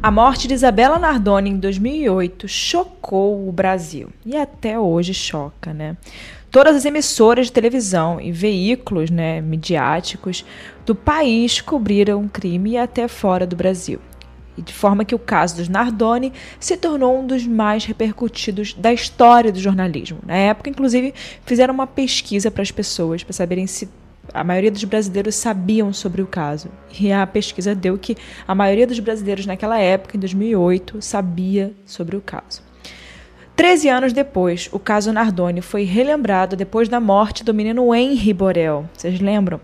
A 0.00 0.12
morte 0.12 0.46
de 0.46 0.54
Isabela 0.54 0.96
Nardoni 0.96 1.50
em 1.50 1.58
2008 1.58 2.46
chocou 2.46 3.48
o 3.48 3.50
Brasil 3.50 4.10
e 4.24 4.36
até 4.36 4.78
hoje 4.78 5.12
choca, 5.12 5.74
né? 5.74 5.96
Todas 6.52 6.76
as 6.76 6.84
emissoras 6.84 7.46
de 7.46 7.52
televisão 7.52 8.20
e 8.20 8.30
veículos 8.30 9.10
né, 9.10 9.40
midiáticos 9.40 10.44
do 10.86 10.94
país 10.94 11.60
cobriram 11.60 12.24
o 12.24 12.28
crime 12.28 12.78
até 12.78 13.08
fora 13.08 13.44
do 13.44 13.56
Brasil. 13.56 13.98
E 14.56 14.62
de 14.62 14.72
forma 14.72 15.04
que 15.04 15.16
o 15.16 15.18
caso 15.18 15.56
dos 15.56 15.68
Nardoni 15.68 16.32
se 16.60 16.76
tornou 16.76 17.18
um 17.18 17.26
dos 17.26 17.44
mais 17.44 17.84
repercutidos 17.84 18.74
da 18.74 18.92
história 18.92 19.50
do 19.50 19.58
jornalismo. 19.58 20.20
Na 20.24 20.36
época, 20.36 20.70
inclusive, 20.70 21.12
fizeram 21.44 21.74
uma 21.74 21.88
pesquisa 21.88 22.52
para 22.52 22.62
as 22.62 22.70
pessoas 22.70 23.24
para 23.24 23.32
saberem 23.32 23.66
se 23.66 23.88
a 24.32 24.44
maioria 24.44 24.70
dos 24.70 24.84
brasileiros 24.84 25.34
sabiam 25.34 25.92
sobre 25.92 26.22
o 26.22 26.26
caso. 26.26 26.68
E 26.98 27.12
a 27.12 27.26
pesquisa 27.26 27.74
deu 27.74 27.98
que 27.98 28.16
a 28.46 28.54
maioria 28.54 28.86
dos 28.86 28.98
brasileiros 28.98 29.46
naquela 29.46 29.78
época, 29.78 30.16
em 30.16 30.20
2008, 30.20 31.00
sabia 31.00 31.72
sobre 31.84 32.16
o 32.16 32.20
caso. 32.20 32.62
Treze 33.56 33.88
anos 33.88 34.12
depois, 34.12 34.68
o 34.70 34.78
caso 34.78 35.12
Nardoni 35.12 35.60
foi 35.60 35.82
relembrado 35.82 36.54
depois 36.54 36.88
da 36.88 37.00
morte 37.00 37.42
do 37.42 37.52
menino 37.52 37.92
Henry 37.92 38.32
Borel. 38.32 38.88
Vocês 38.94 39.18
lembram? 39.20 39.60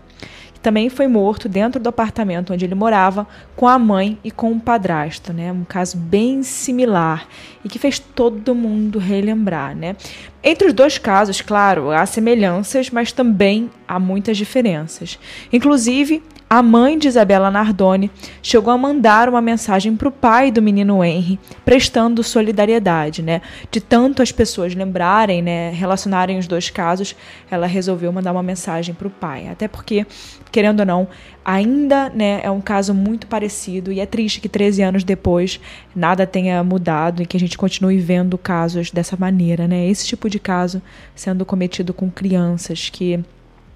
Também 0.65 0.89
foi 0.89 1.07
morto 1.07 1.47
dentro 1.47 1.79
do 1.79 1.89
apartamento 1.89 2.51
onde 2.51 2.65
ele 2.65 2.73
morava 2.73 3.27
com 3.55 3.67
a 3.67 3.77
mãe 3.77 4.17
e 4.23 4.31
com 4.31 4.51
o 4.51 4.59
padrasto, 4.59 5.31
né? 5.31 5.51
Um 5.51 5.63
caso 5.63 5.95
bem 5.95 6.41
similar 6.41 7.27
e 7.63 7.69
que 7.69 7.77
fez 7.77 7.99
todo 7.99 8.55
mundo 8.55 8.97
relembrar, 8.97 9.75
né? 9.75 9.95
Entre 10.43 10.67
os 10.67 10.73
dois 10.73 10.97
casos, 10.97 11.39
claro, 11.39 11.91
há 11.91 12.03
semelhanças, 12.07 12.89
mas 12.89 13.11
também 13.11 13.69
há 13.87 13.99
muitas 13.99 14.37
diferenças. 14.37 15.19
Inclusive, 15.53 16.23
a 16.49 16.61
mãe 16.61 16.97
de 16.97 17.07
Isabela 17.07 17.49
Nardoni 17.49 18.11
chegou 18.41 18.71
a 18.71 18.77
mandar 18.77 19.27
uma 19.27 19.41
mensagem 19.41 19.95
para 19.95 20.07
o 20.07 20.11
pai 20.11 20.51
do 20.51 20.61
menino 20.61 21.03
Henry, 21.03 21.39
prestando 21.65 22.23
solidariedade, 22.23 23.23
né? 23.23 23.41
De 23.71 23.81
tanto 23.81 24.21
as 24.21 24.31
pessoas 24.31 24.75
lembrarem, 24.75 25.41
né, 25.41 25.71
relacionarem 25.71 26.37
os 26.37 26.47
dois 26.47 26.69
casos, 26.69 27.15
ela 27.49 27.65
resolveu 27.65 28.11
mandar 28.11 28.31
uma 28.31 28.43
mensagem 28.43 28.93
para 28.93 29.07
o 29.07 29.11
pai. 29.11 29.47
Até 29.47 29.67
porque, 29.67 30.05
querendo 30.51 30.81
ou 30.81 30.85
não, 30.85 31.07
ainda 31.43 32.09
né, 32.09 32.41
é 32.43 32.51
um 32.51 32.61
caso 32.61 32.93
muito 32.93 33.25
parecido 33.25 33.91
e 33.91 33.99
é 33.99 34.05
triste 34.05 34.39
que 34.39 34.47
13 34.47 34.83
anos 34.83 35.03
depois 35.03 35.59
nada 35.95 36.27
tenha 36.27 36.63
mudado 36.63 37.23
e 37.23 37.25
que 37.25 37.35
a 37.35 37.39
gente 37.39 37.57
continue 37.57 37.97
vendo 37.97 38.37
casos 38.37 38.91
dessa 38.91 39.17
maneira, 39.17 39.67
né? 39.67 39.87
Esse 39.87 40.05
tipo 40.05 40.29
de 40.29 40.39
caso 40.39 40.79
sendo 41.15 41.43
cometido 41.43 41.91
com 41.91 42.09
crianças 42.09 42.89
que 42.89 43.19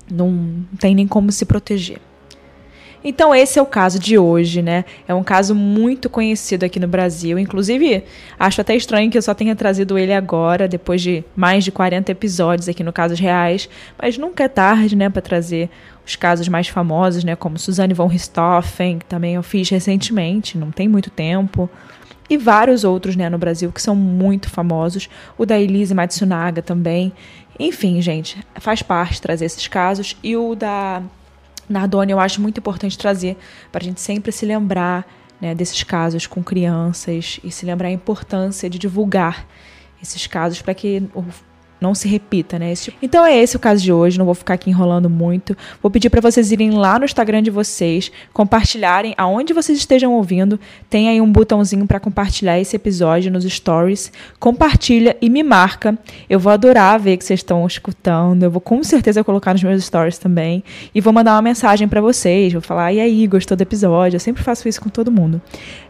não 0.10 0.64
tem 0.80 0.94
nem 0.94 1.08
como 1.08 1.32
se 1.32 1.46
proteger. 1.46 2.00
Então 3.04 3.34
esse 3.34 3.58
é 3.58 3.62
o 3.62 3.66
caso 3.66 3.98
de 3.98 4.18
hoje, 4.18 4.62
né? 4.62 4.84
É 5.08 5.14
um 5.14 5.24
caso 5.24 5.56
muito 5.56 6.10
conhecido 6.10 6.66
aqui 6.66 6.80
no 6.80 6.88
Brasil. 6.88 7.40
Inclusive, 7.40 8.04
acho 8.38 8.60
até 8.60 8.76
estranho 8.76 9.10
que 9.10 9.18
eu 9.18 9.22
só 9.22 9.34
tenha 9.34 9.56
trazido 9.56 9.98
ele 9.98 10.14
agora, 10.14 10.68
depois 10.68 11.02
de 11.02 11.24
mais 11.36 11.64
de 11.64 11.72
40 11.72 12.12
episódios 12.12 12.68
aqui 12.68 12.84
no 12.84 12.92
Casos 12.92 13.20
Reais. 13.20 13.70
Mas 14.02 14.18
nunca 14.18 14.44
é 14.44 14.48
tarde, 14.50 14.96
né, 14.96 15.10
para 15.10 15.22
trazer 15.22 15.70
os 16.06 16.16
casos 16.16 16.48
mais 16.50 16.68
famosos, 16.68 17.24
né? 17.24 17.36
Como 17.36 17.58
Suzanne 17.58 17.94
von 17.94 18.08
Richthofen, 18.08 19.00
que 19.00 19.06
também 19.06 19.36
eu 19.36 19.44
fiz 19.44 19.70
recentemente, 19.70 20.58
não 20.58 20.72
tem 20.72 20.88
muito 20.88 21.10
tempo. 21.10 21.70
E 22.30 22.38
vários 22.38 22.84
outros, 22.84 23.16
né, 23.16 23.30
no 23.30 23.38
Brasil 23.38 23.72
que 23.72 23.82
são 23.82 23.96
muito 23.96 24.50
famosos. 24.50 25.10
O 25.38 25.46
da 25.46 25.58
Elise 25.60 25.96
Matsunaga 25.96 26.62
também. 26.62 27.12
Enfim, 27.60 28.02
gente, 28.02 28.38
faz 28.56 28.82
parte 28.82 29.22
trazer 29.22 29.46
esses 29.46 29.68
casos. 29.68 30.16
E 30.24 30.36
o 30.36 30.54
da 30.54 31.02
Nardoni 31.70 32.12
eu 32.12 32.20
acho 32.20 32.42
muito 32.42 32.58
importante 32.58 32.98
trazer 32.98 33.38
para 33.72 33.84
a 33.84 33.86
gente 33.86 34.02
sempre 34.02 34.32
se 34.32 34.46
lembrar 34.46 35.08
né, 35.40 35.56
desses 35.56 35.84
casos 35.84 36.28
com 36.28 36.44
crianças 36.44 37.40
e 37.44 37.52
se 37.52 37.66
lembrar 37.66 37.88
a 37.88 37.92
importância 37.92 38.70
de 38.70 38.78
divulgar 38.78 39.48
esses 40.02 40.28
casos 40.28 40.62
para 40.62 40.74
que 40.74 41.04
o 41.14 41.24
não 41.80 41.96
se 41.96 42.08
repita, 42.08 42.60
né? 42.60 42.72
Esse... 42.72 42.94
Então 43.02 43.26
é 43.26 43.38
esse 43.38 43.56
o 43.56 43.60
caso 43.60 43.84
de 43.84 43.92
hoje, 43.92 44.18
não 44.18 44.26
vou 44.26 44.36
ficar 44.36 44.56
aqui 44.56 44.70
enrolando 44.70 45.10
muito. 45.10 45.56
Vou 45.82 45.90
pedir 45.90 46.10
para 46.10 46.22
vocês 46.22 46.52
irem 46.52 46.72
lá 46.72 47.00
no 47.00 47.06
Instagram 47.06 47.42
de 47.42 47.50
vocês, 47.50 48.12
compartilharem 48.34 49.14
aonde 49.18 49.54
vocês 49.54 49.78
estejam 49.78 50.14
ouvindo. 50.14 50.60
Tem 50.90 51.10
aí 51.10 51.22
um 51.22 51.32
botãozinho 51.32 51.86
para 51.88 52.00
compartilhar 52.00 52.60
esse 52.60 52.76
episódio 52.76 53.32
nos 53.32 53.44
stories. 53.46 54.12
Compartilha 54.40 55.16
e 55.22 55.30
me 55.30 55.44
marca. 55.44 55.98
Eu 56.30 56.40
vou 56.40 56.52
adorar 56.52 57.00
ver 57.00 57.18
que 57.18 57.26
vocês 57.26 57.40
estão 57.40 57.66
escutando. 57.66 58.44
Eu 58.44 58.52
vou 58.52 58.62
com 58.62 58.84
certeza 58.84 59.24
colocar 59.24 59.54
nos 59.54 59.64
meus 59.64 59.84
stories 59.84 60.18
também 60.18 60.64
e 60.94 61.02
vou 61.02 61.14
mandar 61.14 61.36
uma 61.36 61.42
mensagem 61.42 61.88
para 61.88 62.02
vocês. 62.02 62.54
Vou 62.54 62.62
falar: 62.62 62.92
"E 62.94 63.00
aí, 63.00 63.28
gostou 63.28 63.56
do 63.56 63.62
episódio?". 63.62 64.18
Eu 64.18 64.20
sempre 64.20 64.44
faço 64.44 64.68
isso 64.68 64.82
com 64.82 64.90
todo 64.90 65.12
mundo. 65.12 65.42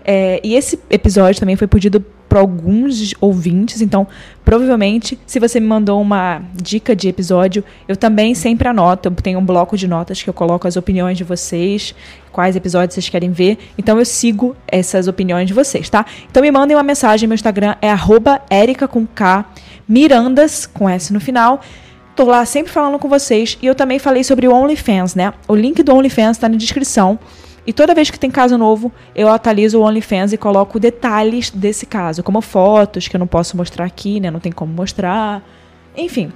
É, 0.05 0.39
e 0.43 0.55
esse 0.55 0.79
episódio 0.89 1.39
também 1.39 1.55
foi 1.55 1.67
pedido 1.67 2.03
para 2.29 2.39
alguns 2.39 3.15
ouvintes, 3.19 3.81
então 3.81 4.07
provavelmente 4.45 5.19
se 5.25 5.39
você 5.39 5.59
me 5.59 5.65
mandou 5.65 5.99
uma 5.99 6.43
dica 6.53 6.95
de 6.95 7.09
episódio, 7.09 7.63
eu 7.87 7.97
também 7.97 8.35
sempre 8.35 8.67
anoto, 8.67 9.09
eu 9.09 9.11
tenho 9.15 9.39
um 9.39 9.45
bloco 9.45 9.75
de 9.75 9.87
notas 9.87 10.21
que 10.21 10.29
eu 10.29 10.33
coloco 10.33 10.67
as 10.67 10.77
opiniões 10.77 11.17
de 11.17 11.23
vocês, 11.23 11.95
quais 12.31 12.55
episódios 12.55 12.93
vocês 12.93 13.09
querem 13.09 13.31
ver, 13.31 13.57
então 13.77 13.97
eu 13.97 14.05
sigo 14.05 14.55
essas 14.67 15.07
opiniões 15.07 15.47
de 15.47 15.53
vocês, 15.53 15.89
tá? 15.89 16.05
Então 16.29 16.43
me 16.43 16.51
mandem 16.51 16.77
uma 16.77 16.83
mensagem, 16.83 17.27
meu 17.27 17.35
Instagram 17.35 17.75
é 17.81 17.89
@erica 18.55 18.87
com 18.87 19.07
K, 19.07 19.43
Mirandas 19.87 20.67
com 20.67 20.87
S 20.87 21.11
no 21.11 21.19
final. 21.19 21.61
Tô 22.15 22.25
lá 22.25 22.45
sempre 22.45 22.71
falando 22.71 22.99
com 22.99 23.09
vocês 23.09 23.57
e 23.59 23.65
eu 23.65 23.73
também 23.73 23.97
falei 23.97 24.23
sobre 24.23 24.47
o 24.47 24.53
OnlyFans, 24.53 25.15
né? 25.15 25.33
O 25.47 25.55
link 25.55 25.81
do 25.81 25.95
OnlyFans 25.95 26.37
está 26.37 26.47
na 26.47 26.57
descrição. 26.57 27.17
E 27.69 27.71
toda 27.71 27.93
vez 27.93 28.09
que 28.09 28.17
tem 28.17 28.31
caso 28.31 28.57
novo, 28.57 28.91
eu 29.13 29.29
atualizo 29.29 29.79
o 29.79 29.83
OnlyFans 29.83 30.33
e 30.33 30.37
coloco 30.37 30.79
detalhes 30.79 31.51
desse 31.51 31.85
caso, 31.85 32.23
como 32.23 32.41
fotos 32.41 33.07
que 33.07 33.15
eu 33.15 33.19
não 33.19 33.27
posso 33.27 33.55
mostrar 33.55 33.85
aqui, 33.85 34.19
né? 34.19 34.31
Não 34.31 34.39
tem 34.39 34.51
como 34.51 34.73
mostrar. 34.73 35.43
Enfim, 35.95 36.31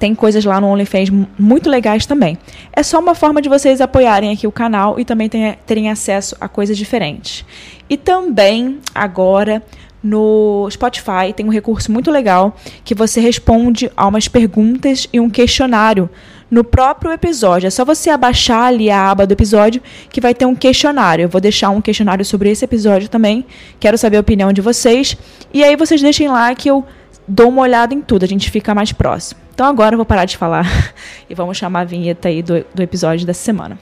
tem 0.00 0.16
coisas 0.16 0.44
lá 0.44 0.60
no 0.60 0.66
OnlyFans 0.66 1.10
muito 1.38 1.70
legais 1.70 2.06
também. 2.06 2.36
É 2.72 2.82
só 2.82 2.98
uma 2.98 3.14
forma 3.14 3.40
de 3.40 3.48
vocês 3.48 3.80
apoiarem 3.80 4.32
aqui 4.32 4.48
o 4.48 4.50
canal 4.50 4.98
e 4.98 5.04
também 5.04 5.30
terem 5.64 5.90
acesso 5.92 6.34
a 6.40 6.48
coisas 6.48 6.76
diferentes. 6.76 7.44
E 7.88 7.96
também, 7.96 8.80
agora, 8.92 9.62
no 10.02 10.68
Spotify 10.72 11.32
tem 11.32 11.46
um 11.46 11.50
recurso 11.50 11.92
muito 11.92 12.10
legal 12.10 12.56
que 12.84 12.96
você 12.96 13.20
responde 13.20 13.92
a 13.96 14.08
umas 14.08 14.26
perguntas 14.26 15.06
e 15.12 15.20
um 15.20 15.30
questionário 15.30 16.10
no 16.54 16.62
próprio 16.62 17.10
episódio. 17.10 17.66
É 17.66 17.70
só 17.70 17.84
você 17.84 18.10
abaixar 18.10 18.66
ali 18.66 18.88
a 18.88 19.10
aba 19.10 19.26
do 19.26 19.32
episódio 19.32 19.82
que 20.08 20.20
vai 20.20 20.32
ter 20.32 20.46
um 20.46 20.54
questionário. 20.54 21.24
Eu 21.24 21.28
vou 21.28 21.40
deixar 21.40 21.70
um 21.70 21.80
questionário 21.80 22.24
sobre 22.24 22.48
esse 22.48 22.64
episódio 22.64 23.08
também. 23.08 23.44
Quero 23.80 23.98
saber 23.98 24.18
a 24.18 24.20
opinião 24.20 24.52
de 24.52 24.60
vocês. 24.60 25.16
E 25.52 25.64
aí 25.64 25.74
vocês 25.74 26.00
deixem 26.00 26.28
lá 26.28 26.54
que 26.54 26.70
eu 26.70 26.86
dou 27.26 27.48
uma 27.48 27.62
olhada 27.62 27.92
em 27.92 28.00
tudo, 28.00 28.24
a 28.24 28.28
gente 28.28 28.50
fica 28.52 28.72
mais 28.72 28.92
próximo. 28.92 29.40
Então 29.52 29.66
agora 29.66 29.94
eu 29.94 29.98
vou 29.98 30.06
parar 30.06 30.26
de 30.26 30.36
falar 30.36 30.64
e 31.28 31.34
vamos 31.34 31.56
chamar 31.56 31.80
a 31.80 31.84
vinheta 31.84 32.28
aí 32.28 32.40
do, 32.40 32.64
do 32.72 32.82
episódio 32.82 33.26
dessa 33.26 33.42
semana. 33.42 33.76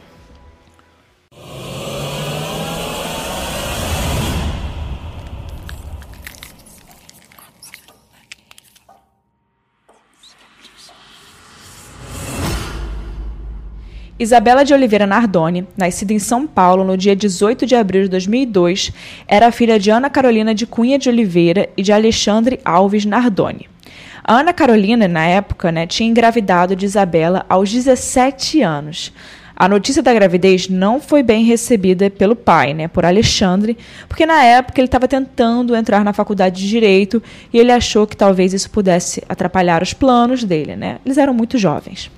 Isabela 14.19 14.65
de 14.65 14.75
Oliveira 14.75 15.07
Nardoni, 15.07 15.67
nascida 15.77 16.13
em 16.13 16.19
São 16.19 16.47
Paulo 16.47 16.85
no 16.85 16.97
dia 16.97 17.17
18 17.17 17.65
de 17.67 17.75
abril 17.75 18.03
de 18.03 18.09
2002, 18.11 18.93
era 19.27 19.51
filha 19.51 19.79
de 19.79 19.91
Ana 19.91 20.11
Carolina 20.11 20.55
de 20.55 20.67
Cunha 20.67 20.99
de 20.99 21.09
Oliveira 21.09 21.69
e 21.77 21.83
de 21.83 21.93
Alexandre 21.93 22.61
Alves 22.65 23.05
Nardoni. 23.07 23.69
A 24.23 24.35
Ana 24.35 24.53
Carolina, 24.53 25.09
na 25.09 25.27
época, 25.27 25.73
né, 25.73 25.87
tinha 25.87 26.09
engravidado 26.09 26.77
de 26.77 26.85
Isabela 26.85 27.45
aos 27.49 27.73
17 27.73 28.61
anos. 28.61 29.13
A 29.57 29.69
notícia 29.69 30.03
da 30.03 30.15
gravidez 30.15 30.69
não 30.69 31.01
foi 31.01 31.23
bem 31.23 31.45
recebida 31.45 32.09
pelo 32.11 32.37
pai, 32.37 32.75
né, 32.75 32.89
por 32.89 33.05
Alexandre, 33.05 33.77
porque 34.09 34.27
na 34.27 34.45
época 34.45 34.81
ele 34.81 34.87
estava 34.87 35.09
tentando 35.09 35.75
entrar 35.75 36.05
na 36.05 36.13
faculdade 36.13 36.61
de 36.61 36.69
direito 36.69 37.23
e 37.53 37.59
ele 37.59 37.73
achou 37.73 38.07
que 38.07 38.17
talvez 38.17 38.53
isso 38.53 38.71
pudesse 38.71 39.23
atrapalhar 39.29 39.83
os 39.83 39.93
planos 39.93 40.45
dele, 40.45 40.77
né? 40.77 40.99
Eles 41.05 41.19
eram 41.19 41.35
muito 41.35 41.59
jovens. 41.59 42.11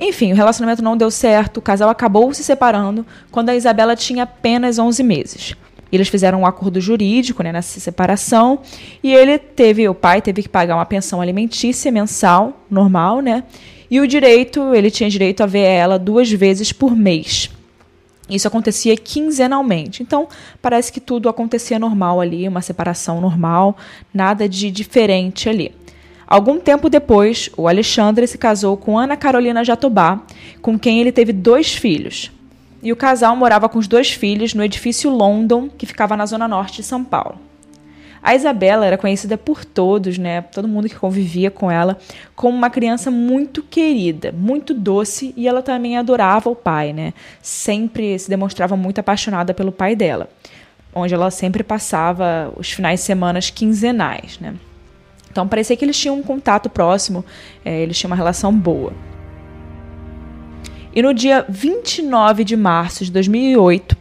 Enfim, 0.00 0.32
o 0.32 0.34
relacionamento 0.34 0.82
não 0.82 0.96
deu 0.96 1.10
certo, 1.10 1.58
o 1.58 1.62
casal 1.62 1.90
acabou 1.90 2.32
se 2.32 2.42
separando 2.42 3.04
quando 3.30 3.50
a 3.50 3.54
Isabela 3.54 3.94
tinha 3.94 4.22
apenas 4.22 4.78
11 4.78 5.02
meses. 5.02 5.54
Eles 5.92 6.08
fizeram 6.08 6.40
um 6.40 6.46
acordo 6.46 6.80
jurídico 6.80 7.42
né, 7.42 7.52
nessa 7.52 7.78
separação 7.78 8.60
e 9.02 9.12
ele 9.12 9.38
teve, 9.38 9.86
o 9.88 9.94
pai 9.94 10.22
teve 10.22 10.42
que 10.42 10.48
pagar 10.48 10.76
uma 10.76 10.86
pensão 10.86 11.20
alimentícia 11.20 11.92
mensal, 11.92 12.64
normal, 12.70 13.20
né? 13.20 13.44
E 13.90 14.00
o 14.00 14.06
direito, 14.06 14.72
ele 14.72 14.90
tinha 14.90 15.10
direito 15.10 15.42
a 15.42 15.46
ver 15.46 15.64
ela 15.64 15.98
duas 15.98 16.30
vezes 16.30 16.72
por 16.72 16.96
mês. 16.96 17.50
Isso 18.28 18.46
acontecia 18.46 18.96
quinzenalmente. 18.96 20.02
Então, 20.02 20.28
parece 20.62 20.92
que 20.92 21.00
tudo 21.00 21.28
acontecia 21.28 21.78
normal 21.78 22.20
ali, 22.20 22.46
uma 22.46 22.62
separação 22.62 23.20
normal, 23.20 23.76
nada 24.14 24.48
de 24.48 24.70
diferente 24.70 25.48
ali. 25.48 25.74
Algum 26.30 26.60
tempo 26.60 26.88
depois, 26.88 27.50
o 27.56 27.66
Alexandre 27.66 28.24
se 28.24 28.38
casou 28.38 28.76
com 28.76 28.96
Ana 28.96 29.16
Carolina 29.16 29.64
Jatobá, 29.64 30.20
com 30.62 30.78
quem 30.78 31.00
ele 31.00 31.10
teve 31.10 31.32
dois 31.32 31.74
filhos. 31.74 32.30
e 32.82 32.92
o 32.92 32.96
casal 32.96 33.36
morava 33.36 33.68
com 33.68 33.78
os 33.78 33.86
dois 33.86 34.10
filhos 34.10 34.54
no 34.54 34.64
edifício 34.64 35.10
London, 35.10 35.68
que 35.68 35.86
ficava 35.86 36.16
na 36.16 36.24
zona 36.24 36.48
norte 36.48 36.76
de 36.76 36.82
São 36.82 37.04
Paulo. 37.04 37.38
A 38.22 38.34
Isabela 38.34 38.86
era 38.86 38.98
conhecida 38.98 39.36
por 39.38 39.64
todos, 39.64 40.18
né, 40.18 40.42
todo 40.42 40.68
mundo 40.68 40.88
que 40.88 40.94
convivia 40.94 41.50
com 41.50 41.70
ela, 41.70 41.98
como 42.36 42.56
uma 42.56 42.68
criança 42.68 43.10
muito 43.10 43.62
querida, 43.62 44.32
muito 44.32 44.74
doce 44.74 45.32
e 45.36 45.48
ela 45.48 45.62
também 45.62 45.96
adorava 45.96 46.50
o 46.50 46.56
pai, 46.56 46.92
né? 46.92 47.14
Sempre 47.42 48.18
se 48.18 48.28
demonstrava 48.28 48.76
muito 48.76 48.98
apaixonada 48.98 49.54
pelo 49.54 49.72
pai 49.72 49.96
dela, 49.96 50.28
onde 50.94 51.14
ela 51.14 51.30
sempre 51.30 51.62
passava 51.62 52.52
os 52.56 52.70
finais 52.70 53.00
de 53.00 53.06
semana 53.06 53.40
quinzenais, 53.40 54.38
né? 54.38 54.54
Então 55.30 55.46
parecia 55.46 55.76
que 55.76 55.84
eles 55.84 55.98
tinham 55.98 56.18
um 56.18 56.22
contato 56.22 56.68
próximo, 56.68 57.24
é, 57.64 57.80
eles 57.80 57.98
tinham 57.98 58.10
uma 58.10 58.16
relação 58.16 58.52
boa. 58.52 58.92
E 60.94 61.02
no 61.02 61.14
dia 61.14 61.44
29 61.48 62.42
de 62.42 62.56
março 62.56 63.04
de 63.04 63.12
2008, 63.12 63.96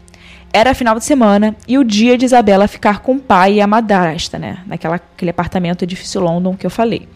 era 0.51 0.73
final 0.73 0.95
de 0.95 1.05
semana 1.05 1.55
e 1.67 1.77
o 1.77 1.83
dia 1.83 2.17
de 2.17 2.25
Isabela 2.25 2.67
ficar 2.67 3.01
com 3.01 3.13
o 3.13 3.19
pai 3.19 3.55
e 3.55 3.61
a 3.61 3.67
madrasta, 3.67 4.39
né? 4.39 4.63
Naquela, 4.65 4.95
aquele 4.95 5.29
apartamento 5.29 5.83
edifício 5.83 6.19
London 6.19 6.55
que 6.57 6.65
eu 6.65 6.71
falei. 6.71 7.07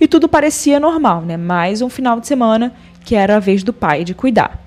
E 0.00 0.06
tudo 0.06 0.28
parecia 0.28 0.78
normal, 0.78 1.22
né? 1.22 1.36
Mais 1.36 1.82
um 1.82 1.88
final 1.88 2.20
de 2.20 2.28
semana 2.28 2.72
que 3.04 3.16
era 3.16 3.36
a 3.36 3.40
vez 3.40 3.64
do 3.64 3.72
pai 3.72 4.04
de 4.04 4.14
cuidar. 4.14 4.64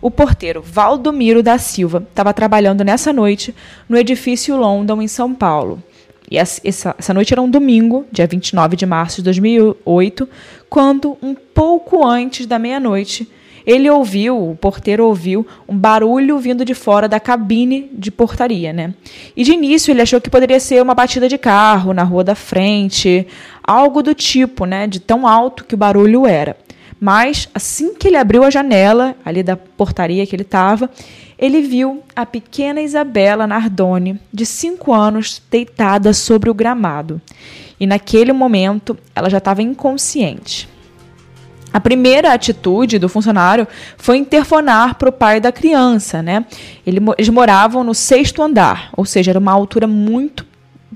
O 0.00 0.10
porteiro 0.10 0.62
Valdomiro 0.62 1.42
da 1.42 1.58
Silva 1.58 2.06
estava 2.08 2.32
trabalhando 2.32 2.84
nessa 2.84 3.12
noite 3.12 3.54
no 3.88 3.96
edifício 3.96 4.56
London, 4.56 5.02
em 5.02 5.08
São 5.08 5.34
Paulo. 5.34 5.82
E 6.30 6.38
essa, 6.38 6.60
essa, 6.98 7.14
noite 7.14 7.32
era 7.32 7.40
um 7.40 7.50
domingo, 7.50 8.04
dia 8.10 8.26
29 8.26 8.76
de 8.76 8.84
março 8.84 9.16
de 9.16 9.24
2008, 9.24 10.28
quando, 10.68 11.16
um 11.22 11.34
pouco 11.34 12.04
antes 12.04 12.46
da 12.46 12.58
meia-noite, 12.58 13.28
ele 13.66 13.90
ouviu, 13.90 14.50
o 14.50 14.56
porteiro 14.56 15.04
ouviu, 15.04 15.44
um 15.68 15.76
barulho 15.76 16.38
vindo 16.38 16.64
de 16.64 16.72
fora 16.72 17.08
da 17.08 17.18
cabine 17.18 17.90
de 17.92 18.12
portaria, 18.12 18.72
né? 18.72 18.94
E 19.36 19.42
de 19.42 19.52
início 19.52 19.90
ele 19.90 20.02
achou 20.02 20.20
que 20.20 20.30
poderia 20.30 20.60
ser 20.60 20.80
uma 20.80 20.94
batida 20.94 21.28
de 21.28 21.36
carro 21.36 21.92
na 21.92 22.04
rua 22.04 22.22
da 22.22 22.36
frente, 22.36 23.26
algo 23.62 24.04
do 24.04 24.14
tipo, 24.14 24.64
né? 24.64 24.86
De 24.86 25.00
tão 25.00 25.26
alto 25.26 25.64
que 25.64 25.74
o 25.74 25.78
barulho 25.78 26.26
era. 26.26 26.56
Mas 27.00 27.48
assim 27.52 27.94
que 27.94 28.06
ele 28.06 28.16
abriu 28.16 28.44
a 28.44 28.50
janela 28.50 29.16
ali 29.24 29.42
da 29.42 29.56
portaria 29.56 30.24
que 30.26 30.34
ele 30.34 30.42
estava, 30.42 30.88
ele 31.38 31.60
viu 31.60 32.02
a 32.14 32.24
pequena 32.24 32.80
Isabela 32.80 33.46
Nardoni, 33.46 34.18
de 34.32 34.46
cinco 34.46 34.92
anos, 34.92 35.42
deitada 35.50 36.12
sobre 36.12 36.48
o 36.48 36.54
gramado. 36.54 37.20
E 37.78 37.86
naquele 37.86 38.32
momento 38.32 38.96
ela 39.14 39.28
já 39.28 39.38
estava 39.38 39.62
inconsciente. 39.62 40.68
A 41.72 41.80
primeira 41.80 42.32
atitude 42.32 42.98
do 42.98 43.08
funcionário 43.08 43.68
foi 43.98 44.16
interfonar 44.16 44.94
para 44.94 45.10
o 45.10 45.12
pai 45.12 45.40
da 45.40 45.52
criança, 45.52 46.22
né? 46.22 46.46
eles 46.86 47.28
moravam 47.28 47.84
no 47.84 47.94
sexto 47.94 48.42
andar, 48.42 48.88
ou 48.96 49.04
seja, 49.04 49.32
era 49.32 49.38
uma 49.38 49.52
altura 49.52 49.86
muito, 49.86 50.46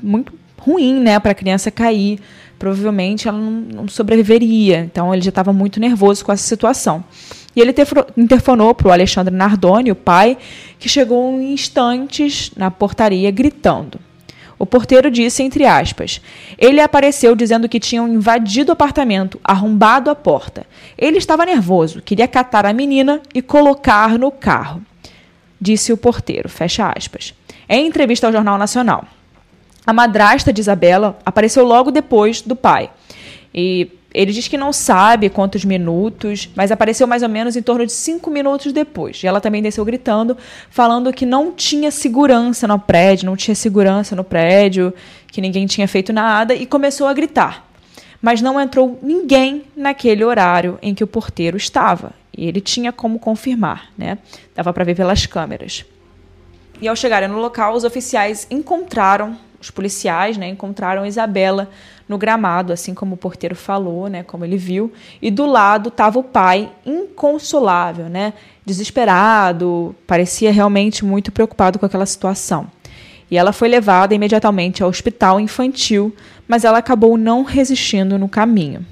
muito 0.03 0.33
ruim, 0.57 0.99
né, 1.01 1.19
para 1.19 1.33
a 1.33 1.35
criança 1.35 1.71
cair. 1.71 2.19
Provavelmente 2.59 3.27
ela 3.27 3.39
não, 3.39 3.51
não 3.51 3.89
sobreviveria. 3.89 4.81
Então 4.81 5.13
ele 5.13 5.23
já 5.23 5.31
estava 5.31 5.53
muito 5.53 5.81
nervoso 5.81 6.25
com 6.25 6.33
essa 6.33 6.47
situação. 6.47 7.03
E 7.55 7.61
ele 7.61 7.75
interfonou 8.17 8.75
para 8.75 8.89
o 8.89 8.93
Alexandre 8.93 9.35
Nardoni, 9.35 9.91
o 9.91 9.97
pai, 9.97 10.39
que 10.79 10.89
chegou 10.89 11.33
em 11.41 11.53
instantes 11.53 12.53
na 12.57 12.71
portaria 12.71 13.31
gritando. 13.31 13.99
O 14.59 14.67
porteiro 14.67 15.11
disse, 15.11 15.43
entre 15.43 15.65
aspas, 15.65 16.21
ele 16.59 16.81
apareceu 16.83 17.35
dizendo 17.35 17.67
que 17.67 17.81
tinham 17.81 18.07
invadido 18.07 18.71
o 18.71 18.73
apartamento, 18.75 19.41
arrombado 19.43 20.11
a 20.11 20.15
porta. 20.15 20.67
Ele 20.99 21.17
estava 21.17 21.47
nervoso, 21.47 22.03
queria 22.03 22.29
catar 22.29 22.67
a 22.67 22.73
menina 22.73 23.23
e 23.35 23.41
colocar 23.41 24.19
no 24.19 24.31
carro. 24.31 24.83
Disse 25.59 25.95
o 25.95 25.97
porteiro, 25.97 26.49
fecha 26.49 26.93
aspas. 26.95 27.35
Em 27.67 27.87
entrevista 27.87 28.27
ao 28.27 28.33
Jornal 28.33 28.59
Nacional, 28.59 29.07
a 29.87 29.95
madrasta 29.95 30.53
de 30.53 30.61
Isabela 30.61 31.19
apareceu 31.25 31.65
logo 31.65 31.91
depois 31.91 32.43
do 32.43 32.55
pai. 32.55 32.91
E 33.55 33.91
ele 34.13 34.33
diz 34.33 34.49
que 34.49 34.59
não 34.59 34.73
sabe 34.73 35.31
quantos 35.31 35.65
minutos, 35.65 36.49
mas 36.57 36.73
apareceu 36.73 37.07
mais 37.07 37.23
ou 37.23 37.29
menos 37.29 37.57
em 37.57 37.63
torno 37.63 37.87
de 37.87 37.93
cinco 37.93 38.31
minutos 38.31 38.73
depois. 38.73 39.23
E 39.23 39.27
ela 39.27 39.41
também 39.41 39.63
desceu 39.63 39.85
gritando, 39.85 40.37
falando 40.69 41.13
que 41.13 41.25
não 41.25 41.53
tinha 41.53 41.91
segurança 41.91 42.67
no 42.67 42.79
prédio, 42.79 43.27
não 43.27 43.37
tinha 43.37 43.55
segurança 43.55 44.17
no 44.17 44.25
prédio, 44.25 44.93
que 45.29 45.41
ninguém 45.41 45.67
tinha 45.67 45.87
feito 45.87 46.13
nada, 46.13 46.55
e 46.55 46.67
começou 46.67 47.07
a 47.07 47.13
gritar. 47.13 47.69
Mas 48.21 48.43
não 48.43 48.61
entrou 48.61 48.99
ninguém 49.03 49.65
naquele 49.77 50.25
horário 50.25 50.79
em 50.83 50.95
que 50.95 51.05
o 51.05 51.07
porteiro 51.07 51.57
estava. 51.57 52.13
E 52.37 52.47
ele 52.47 52.61
tinha 52.61 52.93
como 52.93 53.19
confirmar, 53.19 53.91
né? 53.97 54.19
Dava 54.55 54.73
para 54.73 54.85
ver 54.85 54.97
pelas 54.97 55.25
câmeras. 55.25 55.85
E 56.81 56.89
ao 56.89 56.97
chegarem 56.97 57.29
no 57.29 57.39
local, 57.39 57.75
os 57.75 57.85
oficiais 57.85 58.47
encontraram, 58.51 59.37
os 59.61 59.71
policiais, 59.71 60.37
né, 60.37 60.49
encontraram 60.49 61.05
Isabela 61.05 61.69
no 62.09 62.17
gramado, 62.17 62.73
assim 62.73 62.95
como 62.95 63.15
o 63.15 63.19
porteiro 63.19 63.55
falou, 63.55 64.09
né, 64.09 64.23
como 64.23 64.45
ele 64.45 64.57
viu, 64.57 64.93
e 65.21 65.31
do 65.31 65.45
lado 65.45 65.91
estava 65.91 66.19
o 66.19 66.25
pai, 66.25 66.71
inconsolável, 66.85 68.09
né, 68.09 68.33
desesperado, 68.65 69.95
parecia 70.07 70.51
realmente 70.51 71.05
muito 71.05 71.31
preocupado 71.31 71.79
com 71.79 71.87
aquela 71.87 72.07
situação. 72.07 72.67
E 73.31 73.37
ela 73.37 73.53
foi 73.53 73.69
levada 73.69 74.15
imediatamente 74.15 74.83
ao 74.83 74.89
hospital 74.89 75.39
infantil, 75.39 76.15
mas 76.49 76.65
ela 76.65 76.79
acabou 76.79 77.17
não 77.17 77.45
resistindo 77.45 78.19
no 78.19 78.29
caminho. 78.29 78.85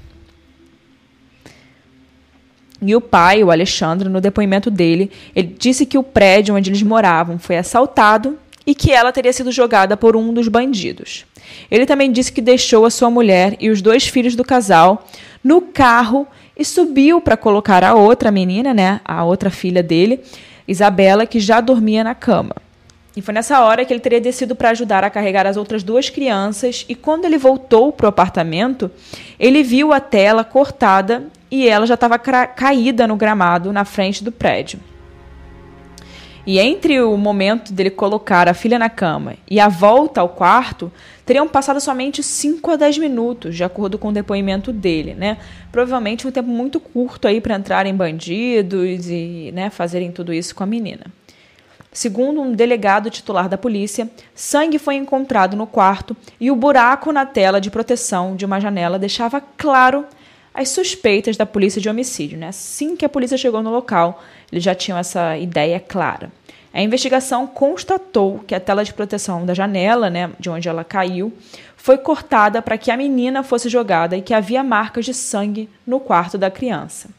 E 2.81 2.95
o 2.95 3.01
pai, 3.01 3.43
o 3.43 3.51
Alexandre, 3.51 4.07
no 4.07 4.21
depoimento 4.21 4.71
dele, 4.71 5.11
ele 5.35 5.53
disse 5.59 5.85
que 5.85 5.97
o 5.97 6.03
prédio 6.03 6.55
onde 6.55 6.69
eles 6.69 6.81
moravam 6.81 7.37
foi 7.37 7.57
assaltado 7.57 8.37
e 8.69 8.75
que 8.75 8.91
ela 8.91 9.11
teria 9.11 9.33
sido 9.33 9.51
jogada 9.51 9.97
por 9.97 10.15
um 10.15 10.31
dos 10.31 10.47
bandidos. 10.47 11.25
Ele 11.71 11.87
também 11.87 12.11
disse 12.11 12.31
que 12.31 12.39
deixou 12.39 12.85
a 12.85 12.91
sua 12.91 13.09
mulher 13.09 13.57
e 13.59 13.71
os 13.71 13.81
dois 13.81 14.07
filhos 14.07 14.35
do 14.35 14.43
casal 14.43 15.07
no 15.43 15.59
carro 15.59 16.27
e 16.55 16.63
subiu 16.63 17.19
para 17.19 17.35
colocar 17.35 17.83
a 17.83 17.95
outra 17.95 18.29
menina, 18.29 18.71
né, 18.71 19.01
a 19.03 19.23
outra 19.23 19.49
filha 19.49 19.81
dele, 19.81 20.21
Isabela, 20.67 21.25
que 21.25 21.39
já 21.39 21.59
dormia 21.59 22.03
na 22.03 22.13
cama. 22.13 22.55
E 23.17 23.23
foi 23.23 23.33
nessa 23.33 23.59
hora 23.61 23.83
que 23.83 23.91
ele 23.91 24.01
teria 24.01 24.21
descido 24.21 24.55
para 24.55 24.69
ajudar 24.69 25.03
a 25.03 25.09
carregar 25.09 25.47
as 25.47 25.57
outras 25.57 25.81
duas 25.81 26.11
crianças. 26.11 26.85
E 26.87 26.93
quando 26.93 27.25
ele 27.25 27.39
voltou 27.39 27.91
para 27.91 28.05
o 28.05 28.09
apartamento, 28.09 28.91
ele 29.39 29.63
viu 29.63 29.91
a 29.91 29.99
tela 29.99 30.43
cortada 30.43 31.23
e 31.49 31.67
ela 31.67 31.87
já 31.87 31.95
estava 31.95 32.19
caída 32.19 33.07
no 33.07 33.15
gramado 33.15 33.73
na 33.73 33.83
frente 33.83 34.23
do 34.23 34.31
prédio. 34.31 34.79
E 36.51 36.57
entre 36.57 36.99
o 36.99 37.15
momento 37.15 37.71
dele 37.71 37.91
colocar 37.91 38.49
a 38.49 38.55
filha 38.55 38.79
na 38.79 38.89
cama 38.89 39.35
e 39.47 39.59
a 39.59 39.67
volta 39.67 40.19
ao 40.19 40.29
quarto, 40.29 40.91
teriam 41.23 41.47
passado 41.47 41.79
somente 41.79 42.23
5 42.23 42.71
a 42.71 42.75
10 42.75 42.97
minutos, 42.97 43.55
de 43.55 43.63
acordo 43.63 43.99
com 43.99 44.07
o 44.07 44.11
depoimento 44.11 44.73
dele, 44.73 45.13
né? 45.13 45.37
Provavelmente 45.71 46.27
um 46.27 46.31
tempo 46.31 46.49
muito 46.49 46.79
curto 46.79 47.27
aí 47.27 47.39
para 47.39 47.55
entrarem 47.55 47.93
bandidos 47.93 49.07
e, 49.09 49.51
né, 49.53 49.69
fazerem 49.69 50.11
tudo 50.11 50.33
isso 50.33 50.55
com 50.55 50.63
a 50.63 50.65
menina. 50.65 51.05
Segundo 51.93 52.41
um 52.41 52.51
delegado 52.51 53.11
titular 53.11 53.47
da 53.47 53.55
polícia, 53.55 54.09
sangue 54.33 54.79
foi 54.79 54.95
encontrado 54.95 55.55
no 55.55 55.67
quarto 55.67 56.17
e 56.39 56.49
o 56.49 56.55
buraco 56.55 57.11
na 57.11 57.27
tela 57.27 57.61
de 57.61 57.69
proteção 57.69 58.35
de 58.35 58.43
uma 58.43 58.59
janela 58.59 58.97
deixava 58.97 59.39
claro 59.39 60.03
as 60.59 60.67
suspeitas 60.67 61.37
da 61.37 61.45
polícia 61.45 61.81
de 61.81 61.87
homicídio. 61.87 62.37
Né? 62.37 62.47
Assim 62.47 62.93
que 62.93 63.05
a 63.05 63.09
polícia 63.09 63.37
chegou 63.37 63.63
no 63.63 63.71
local, 63.71 64.21
eles 64.51 64.61
já 64.61 64.75
tinham 64.75 64.97
essa 64.97 65.37
ideia 65.37 65.79
clara. 65.79 66.29
A 66.73 66.81
investigação 66.81 67.47
constatou 67.47 68.39
que 68.45 68.53
a 68.53 68.59
tela 68.59 68.83
de 68.83 68.93
proteção 68.93 69.45
da 69.45 69.53
janela, 69.53 70.09
né, 70.09 70.31
de 70.37 70.49
onde 70.49 70.67
ela 70.67 70.83
caiu, 70.83 71.31
foi 71.77 71.97
cortada 71.97 72.61
para 72.61 72.77
que 72.77 72.91
a 72.91 72.97
menina 72.97 73.41
fosse 73.41 73.69
jogada 73.69 74.17
e 74.17 74.21
que 74.21 74.33
havia 74.33 74.61
marcas 74.61 75.05
de 75.05 75.13
sangue 75.13 75.69
no 75.87 75.97
quarto 75.97 76.37
da 76.37 76.51
criança. 76.51 77.09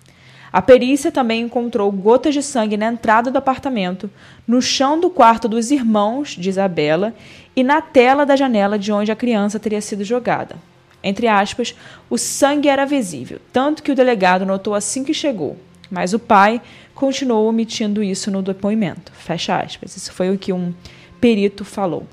A 0.52 0.60
perícia 0.60 1.10
também 1.10 1.40
encontrou 1.40 1.90
gotas 1.90 2.34
de 2.34 2.42
sangue 2.42 2.76
na 2.76 2.88
entrada 2.88 3.30
do 3.30 3.38
apartamento, 3.38 4.10
no 4.46 4.60
chão 4.60 5.00
do 5.00 5.08
quarto 5.08 5.48
dos 5.48 5.70
irmãos 5.70 6.36
de 6.36 6.50
Isabela 6.50 7.14
e 7.56 7.64
na 7.64 7.80
tela 7.80 8.26
da 8.26 8.36
janela 8.36 8.78
de 8.78 8.92
onde 8.92 9.10
a 9.10 9.16
criança 9.16 9.58
teria 9.58 9.80
sido 9.80 10.04
jogada. 10.04 10.56
Entre 11.02 11.26
aspas, 11.26 11.74
o 12.08 12.18
sangue 12.18 12.68
era 12.68 12.84
visível, 12.84 13.40
tanto 13.52 13.82
que 13.82 13.92
o 13.92 13.94
delegado 13.94 14.44
notou 14.44 14.74
assim 14.74 15.02
que 15.04 15.14
chegou. 15.14 15.56
Mas 15.90 16.12
o 16.12 16.18
pai 16.18 16.60
continuou 16.94 17.48
omitindo 17.48 18.02
isso 18.02 18.30
no 18.30 18.42
depoimento. 18.42 19.10
Fecha 19.12 19.58
aspas. 19.58 19.96
Isso 19.96 20.12
foi 20.12 20.30
o 20.30 20.38
que 20.38 20.52
um 20.52 20.72
perito 21.20 21.64
falou. 21.64 22.06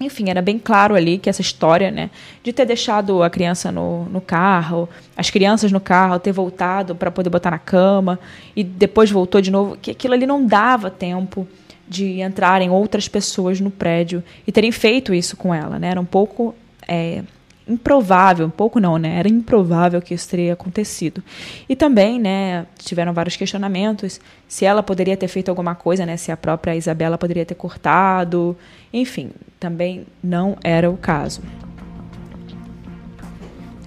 Enfim, 0.00 0.28
era 0.28 0.42
bem 0.42 0.58
claro 0.58 0.96
ali 0.96 1.18
que 1.18 1.30
essa 1.30 1.40
história, 1.40 1.90
né, 1.90 2.10
de 2.42 2.52
ter 2.52 2.66
deixado 2.66 3.22
a 3.22 3.30
criança 3.30 3.70
no, 3.70 4.06
no 4.06 4.20
carro, 4.20 4.88
as 5.16 5.30
crianças 5.30 5.70
no 5.70 5.78
carro, 5.78 6.18
ter 6.18 6.32
voltado 6.32 6.96
para 6.96 7.12
poder 7.12 7.30
botar 7.30 7.52
na 7.52 7.58
cama 7.58 8.18
e 8.56 8.64
depois 8.64 9.10
voltou 9.10 9.40
de 9.40 9.52
novo, 9.52 9.76
que 9.80 9.92
aquilo 9.92 10.14
ali 10.14 10.26
não 10.26 10.44
dava 10.44 10.90
tempo 10.90 11.46
de 11.86 12.20
entrarem 12.20 12.70
outras 12.70 13.06
pessoas 13.06 13.60
no 13.60 13.70
prédio 13.70 14.22
e 14.46 14.50
terem 14.50 14.72
feito 14.72 15.14
isso 15.14 15.36
com 15.36 15.54
ela, 15.54 15.78
né? 15.78 15.90
Era 15.90 16.00
um 16.00 16.04
pouco 16.04 16.54
é, 16.88 17.22
improvável, 17.66 18.46
um 18.46 18.50
pouco 18.50 18.78
não, 18.78 18.98
né? 18.98 19.18
Era 19.18 19.28
improvável 19.28 20.00
que 20.02 20.14
isso 20.14 20.28
teria 20.28 20.52
acontecido. 20.52 21.22
E 21.68 21.74
também, 21.74 22.20
né, 22.20 22.66
tiveram 22.78 23.12
vários 23.12 23.36
questionamentos 23.36 24.20
se 24.46 24.64
ela 24.64 24.82
poderia 24.82 25.16
ter 25.16 25.28
feito 25.28 25.48
alguma 25.48 25.74
coisa, 25.74 26.04
né? 26.04 26.16
Se 26.16 26.30
a 26.30 26.36
própria 26.36 26.76
Isabela 26.76 27.16
poderia 27.16 27.44
ter 27.44 27.54
cortado. 27.54 28.56
Enfim, 28.92 29.30
também 29.58 30.06
não 30.22 30.56
era 30.62 30.90
o 30.90 30.96
caso. 30.96 31.42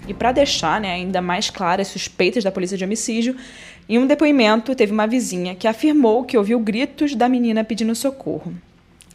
E 0.08 0.14
para 0.14 0.32
deixar 0.32 0.80
né, 0.80 0.94
ainda 0.94 1.22
mais 1.22 1.50
claras 1.50 1.88
as 1.88 1.94
suspeitas 1.94 2.44
da 2.44 2.52
polícia 2.52 2.78
de 2.78 2.84
homicídio, 2.84 3.36
em 3.90 3.98
um 4.00 4.08
depoimento 4.08 4.74
teve 4.74 4.92
uma 4.92 5.06
vizinha 5.06 5.54
que 5.54 5.68
afirmou 5.68 6.24
que 6.24 6.38
ouviu 6.38 6.60
gritos 6.60 7.14
da 7.14 7.30
menina 7.30 7.64
pedindo 7.64 7.94
socorro. 7.94 8.54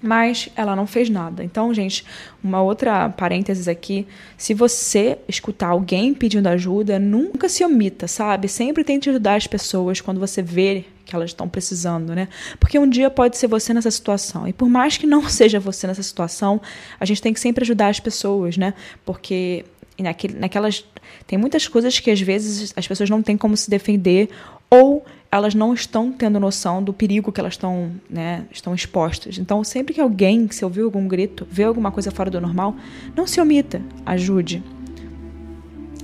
Mas 0.02 0.49
ela 0.56 0.75
não 0.75 0.87
fez 0.87 1.09
nada. 1.09 1.44
Então, 1.44 1.73
gente, 1.73 2.04
uma 2.42 2.61
outra 2.61 3.09
parênteses 3.11 3.68
aqui: 3.68 4.06
se 4.37 4.52
você 4.52 5.18
escutar 5.28 5.68
alguém 5.68 6.12
pedindo 6.12 6.49
ajuda, 6.49 6.99
nunca 6.99 7.49
se 7.49 7.64
omita, 7.64 8.09
sabe? 8.09 8.49
Sempre 8.49 8.82
tente 8.82 9.09
ajudar 9.09 9.37
as 9.37 9.47
pessoas 9.47 10.00
quando 10.00 10.18
você 10.18 10.42
vê 10.42 10.85
que 11.04 11.14
elas 11.14 11.30
estão 11.30 11.49
precisando, 11.49 12.14
né? 12.14 12.28
Porque 12.59 12.78
um 12.78 12.88
dia 12.88 13.11
pode 13.11 13.37
ser 13.37 13.47
você 13.47 13.73
nessa 13.73 13.90
situação. 13.90 14.49
E 14.49 14.52
por 14.52 14.68
mais 14.68 14.97
que 14.97 15.06
não 15.06 15.26
seja 15.30 15.61
você 15.61 15.87
nessa 15.87 16.02
situação, 16.02 16.61
a 16.99 17.04
gente 17.04 17.23
tem 17.23 17.32
que 17.32 17.40
sempre 17.40 17.62
ajudar 17.62 17.88
as 17.88 18.00
pessoas, 18.00 18.56
né? 18.56 18.75
Porque 19.04 19.64
naquelas. 20.35 20.85
Tem 21.26 21.38
muitas 21.38 21.68
coisas 21.68 21.99
que 22.00 22.11
às 22.11 22.21
vezes 22.21 22.73
as 22.76 22.88
pessoas 22.88 23.09
não 23.09 23.23
têm 23.23 23.37
como 23.37 23.56
se 23.56 23.71
defender 23.71 24.30
ou 24.73 25.05
elas 25.31 25.55
não 25.55 25.75
estão 25.75 26.11
tendo 26.11 26.41
noção 26.41 26.83
do 26.83 26.95
perigo 26.95 27.31
que 27.31 27.38
elas 27.38 27.52
estão, 27.52 27.93
né, 28.09 28.47
estão 28.50 28.75
expostas. 28.75 29.37
Então, 29.37 29.62
sempre 29.62 29.93
que 29.93 30.00
alguém, 30.00 30.50
se 30.50 30.64
ouvir 30.64 30.81
algum 30.81 31.07
grito, 31.07 31.47
vê 31.50 31.64
alguma 31.64 31.93
coisa 31.93 32.11
fora 32.11 32.31
do 32.31 32.41
normal, 32.41 32.75
não 33.14 33.26
se 33.26 33.38
omita, 33.38 33.83
ajude. 34.07 34.62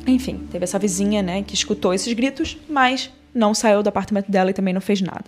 Enfim, 0.06 0.46
teve 0.52 0.64
essa 0.64 0.78
vizinha, 0.78 1.22
né, 1.22 1.42
que 1.42 1.54
escutou 1.54 1.94
esses 1.94 2.12
gritos, 2.12 2.58
mas 2.68 3.10
não 3.34 3.54
saiu 3.54 3.82
do 3.82 3.88
apartamento 3.88 4.30
dela 4.30 4.50
e 4.50 4.54
também 4.54 4.74
não 4.74 4.82
fez 4.82 5.00
nada. 5.00 5.24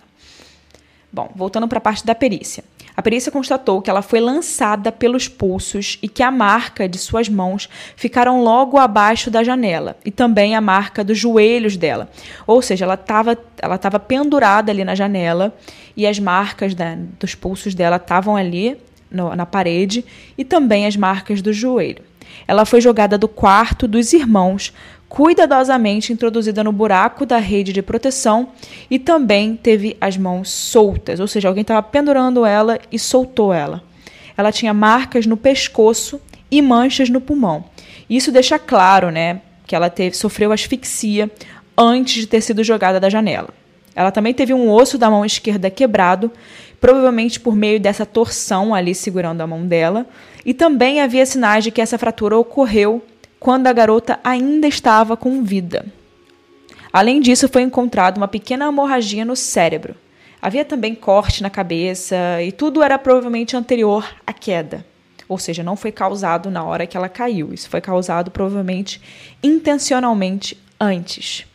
Bom, 1.11 1.29
voltando 1.35 1.67
para 1.67 1.77
a 1.77 1.81
parte 1.81 2.05
da 2.05 2.15
perícia. 2.15 2.63
A 2.95 3.01
perícia 3.01 3.31
constatou 3.31 3.81
que 3.81 3.89
ela 3.89 4.01
foi 4.01 4.19
lançada 4.19 4.91
pelos 4.91 5.27
pulsos 5.27 5.97
e 6.01 6.07
que 6.07 6.21
a 6.21 6.31
marca 6.31 6.87
de 6.87 6.97
suas 6.97 7.27
mãos 7.27 7.69
ficaram 7.95 8.43
logo 8.43 8.77
abaixo 8.77 9.31
da 9.31 9.43
janela 9.43 9.97
e 10.05 10.11
também 10.11 10.55
a 10.55 10.61
marca 10.61 11.03
dos 11.03 11.17
joelhos 11.17 11.77
dela. 11.77 12.09
Ou 12.45 12.61
seja, 12.61 12.85
ela 12.85 12.95
estava 12.95 13.37
ela 13.57 13.77
pendurada 13.99 14.71
ali 14.71 14.83
na 14.83 14.95
janela 14.95 15.55
e 15.95 16.05
as 16.05 16.19
marcas 16.19 16.75
da, 16.75 16.97
dos 17.19 17.35
pulsos 17.35 17.73
dela 17.73 17.95
estavam 17.95 18.35
ali 18.35 18.77
no, 19.09 19.35
na 19.35 19.45
parede 19.45 20.05
e 20.37 20.43
também 20.45 20.85
as 20.85 20.95
marcas 20.95 21.41
do 21.41 21.51
joelho. 21.51 22.03
Ela 22.47 22.65
foi 22.65 22.81
jogada 22.81 23.17
do 23.17 23.27
quarto 23.27 23.87
dos 23.87 24.13
irmãos 24.13 24.73
cuidadosamente 25.11 26.13
introduzida 26.13 26.63
no 26.63 26.71
buraco 26.71 27.25
da 27.25 27.37
rede 27.37 27.73
de 27.73 27.81
proteção 27.81 28.47
e 28.89 28.97
também 28.97 29.57
teve 29.57 29.97
as 29.99 30.15
mãos 30.15 30.49
soltas, 30.49 31.19
ou 31.19 31.27
seja, 31.27 31.49
alguém 31.49 31.63
estava 31.63 31.83
pendurando 31.83 32.45
ela 32.45 32.79
e 32.89 32.97
soltou 32.97 33.53
ela. 33.53 33.83
Ela 34.37 34.53
tinha 34.53 34.73
marcas 34.73 35.25
no 35.25 35.35
pescoço 35.35 36.21
e 36.49 36.61
manchas 36.61 37.09
no 37.09 37.19
pulmão. 37.19 37.65
Isso 38.09 38.31
deixa 38.31 38.57
claro, 38.57 39.09
né, 39.09 39.41
que 39.67 39.75
ela 39.75 39.89
teve, 39.89 40.15
sofreu 40.15 40.53
asfixia 40.53 41.29
antes 41.77 42.21
de 42.21 42.27
ter 42.27 42.39
sido 42.39 42.63
jogada 42.63 42.97
da 42.97 43.09
janela. 43.09 43.49
Ela 43.93 44.11
também 44.11 44.33
teve 44.33 44.53
um 44.53 44.71
osso 44.71 44.97
da 44.97 45.09
mão 45.09 45.25
esquerda 45.25 45.69
quebrado, 45.69 46.31
provavelmente 46.79 47.37
por 47.37 47.53
meio 47.53 47.81
dessa 47.81 48.05
torção 48.05 48.73
ali 48.73 48.95
segurando 48.95 49.41
a 49.41 49.47
mão 49.47 49.67
dela, 49.67 50.05
e 50.45 50.53
também 50.53 51.01
havia 51.01 51.25
sinais 51.25 51.65
de 51.65 51.69
que 51.69 51.81
essa 51.81 51.97
fratura 51.97 52.37
ocorreu 52.37 53.03
quando 53.41 53.65
a 53.65 53.73
garota 53.73 54.19
ainda 54.23 54.67
estava 54.67 55.17
com 55.17 55.43
vida. 55.43 55.83
Além 56.93 57.19
disso, 57.19 57.49
foi 57.49 57.63
encontrada 57.63 58.19
uma 58.19 58.27
pequena 58.27 58.67
hemorragia 58.67 59.25
no 59.25 59.35
cérebro. 59.35 59.95
Havia 60.39 60.63
também 60.63 60.93
corte 60.93 61.41
na 61.41 61.49
cabeça 61.49 62.15
e 62.43 62.51
tudo 62.51 62.83
era 62.83 62.99
provavelmente 62.99 63.57
anterior 63.57 64.07
à 64.27 64.31
queda. 64.31 64.85
Ou 65.27 65.39
seja, 65.39 65.63
não 65.63 65.75
foi 65.75 65.91
causado 65.91 66.51
na 66.51 66.63
hora 66.63 66.85
que 66.85 66.95
ela 66.95 67.09
caiu. 67.09 67.51
Isso 67.51 67.67
foi 67.67 67.81
causado 67.81 68.29
provavelmente 68.29 69.01
intencionalmente 69.41 70.55
antes. 70.79 71.47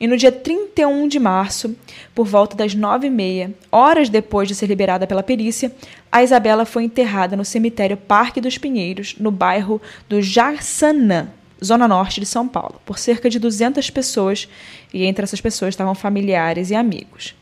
E 0.00 0.06
no 0.06 0.16
dia 0.16 0.30
31 0.30 1.08
de 1.08 1.18
março, 1.18 1.74
por 2.14 2.24
volta 2.24 2.56
das 2.56 2.74
nove 2.74 3.08
e 3.08 3.10
meia, 3.10 3.52
horas 3.70 4.08
depois 4.08 4.46
de 4.46 4.54
ser 4.54 4.66
liberada 4.66 5.06
pela 5.06 5.24
perícia, 5.24 5.72
a 6.10 6.22
Isabela 6.22 6.64
foi 6.64 6.84
enterrada 6.84 7.36
no 7.36 7.44
cemitério 7.44 7.96
Parque 7.96 8.40
dos 8.40 8.56
Pinheiros, 8.56 9.16
no 9.18 9.32
bairro 9.32 9.82
do 10.08 10.22
Jarsanã, 10.22 11.28
zona 11.64 11.88
norte 11.88 12.20
de 12.20 12.26
São 12.26 12.46
Paulo, 12.46 12.80
por 12.86 12.96
cerca 12.96 13.28
de 13.28 13.40
200 13.40 13.90
pessoas, 13.90 14.48
e 14.94 15.04
entre 15.04 15.24
essas 15.24 15.40
pessoas 15.40 15.70
estavam 15.70 15.96
familiares 15.96 16.70
e 16.70 16.76
amigos. 16.76 17.34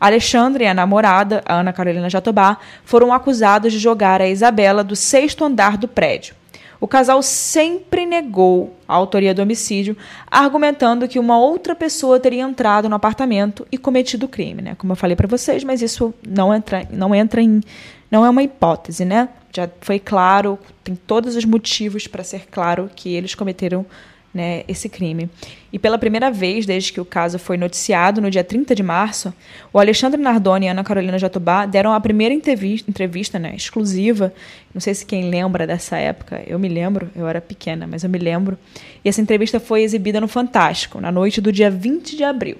Alexandre 0.00 0.64
e 0.64 0.66
a 0.66 0.74
namorada, 0.74 1.44
Ana 1.46 1.72
Carolina 1.72 2.10
Jatobá, 2.10 2.58
foram 2.84 3.12
acusados 3.12 3.72
de 3.72 3.78
jogar 3.78 4.20
a 4.20 4.28
Isabela 4.28 4.82
do 4.82 4.96
sexto 4.96 5.44
andar 5.44 5.76
do 5.76 5.86
prédio. 5.86 6.34
O 6.80 6.88
casal 6.88 7.22
sempre 7.22 8.06
negou 8.06 8.74
a 8.88 8.94
autoria 8.94 9.34
do 9.34 9.42
homicídio, 9.42 9.96
argumentando 10.30 11.06
que 11.06 11.18
uma 11.18 11.38
outra 11.38 11.74
pessoa 11.74 12.18
teria 12.18 12.42
entrado 12.42 12.88
no 12.88 12.96
apartamento 12.96 13.66
e 13.70 13.76
cometido 13.76 14.24
o 14.24 14.28
crime, 14.28 14.62
né? 14.62 14.74
Como 14.76 14.92
eu 14.92 14.96
falei 14.96 15.14
para 15.14 15.28
vocês, 15.28 15.62
mas 15.62 15.82
isso 15.82 16.14
não 16.26 16.54
entra, 16.54 16.88
não 16.90 17.14
entra 17.14 17.42
em, 17.42 17.60
não 18.10 18.24
é 18.24 18.30
uma 18.30 18.42
hipótese, 18.42 19.04
né? 19.04 19.28
Já 19.52 19.68
foi 19.82 19.98
claro, 19.98 20.58
tem 20.82 20.96
todos 20.96 21.36
os 21.36 21.44
motivos 21.44 22.06
para 22.06 22.24
ser 22.24 22.46
claro 22.50 22.90
que 22.96 23.14
eles 23.14 23.34
cometeram 23.34 23.84
né, 24.32 24.62
esse 24.68 24.88
crime. 24.88 25.28
E 25.72 25.78
pela 25.78 25.98
primeira 25.98 26.30
vez 26.30 26.66
desde 26.66 26.92
que 26.92 27.00
o 27.00 27.04
caso 27.04 27.38
foi 27.38 27.56
noticiado 27.56 28.20
no 28.20 28.30
dia 28.30 28.44
30 28.44 28.74
de 28.74 28.82
março, 28.82 29.32
o 29.72 29.78
Alexandre 29.78 30.20
Nardoni 30.20 30.66
e 30.66 30.68
Ana 30.68 30.84
Carolina 30.84 31.18
Jatobá 31.18 31.66
deram 31.66 31.92
a 31.92 32.00
primeira 32.00 32.34
entrevista, 32.34 32.90
entrevista 32.90 33.38
né, 33.38 33.54
exclusiva. 33.54 34.32
Não 34.72 34.80
sei 34.80 34.94
se 34.94 35.04
quem 35.04 35.28
lembra 35.28 35.66
dessa 35.66 35.96
época, 35.96 36.42
eu 36.46 36.58
me 36.58 36.68
lembro, 36.68 37.10
eu 37.14 37.26
era 37.26 37.40
pequena, 37.40 37.86
mas 37.86 38.04
eu 38.04 38.10
me 38.10 38.18
lembro. 38.18 38.56
E 39.04 39.08
essa 39.08 39.20
entrevista 39.20 39.58
foi 39.58 39.82
exibida 39.82 40.20
no 40.20 40.28
Fantástico, 40.28 41.00
na 41.00 41.10
noite 41.10 41.40
do 41.40 41.52
dia 41.52 41.70
20 41.70 42.16
de 42.16 42.24
abril. 42.24 42.56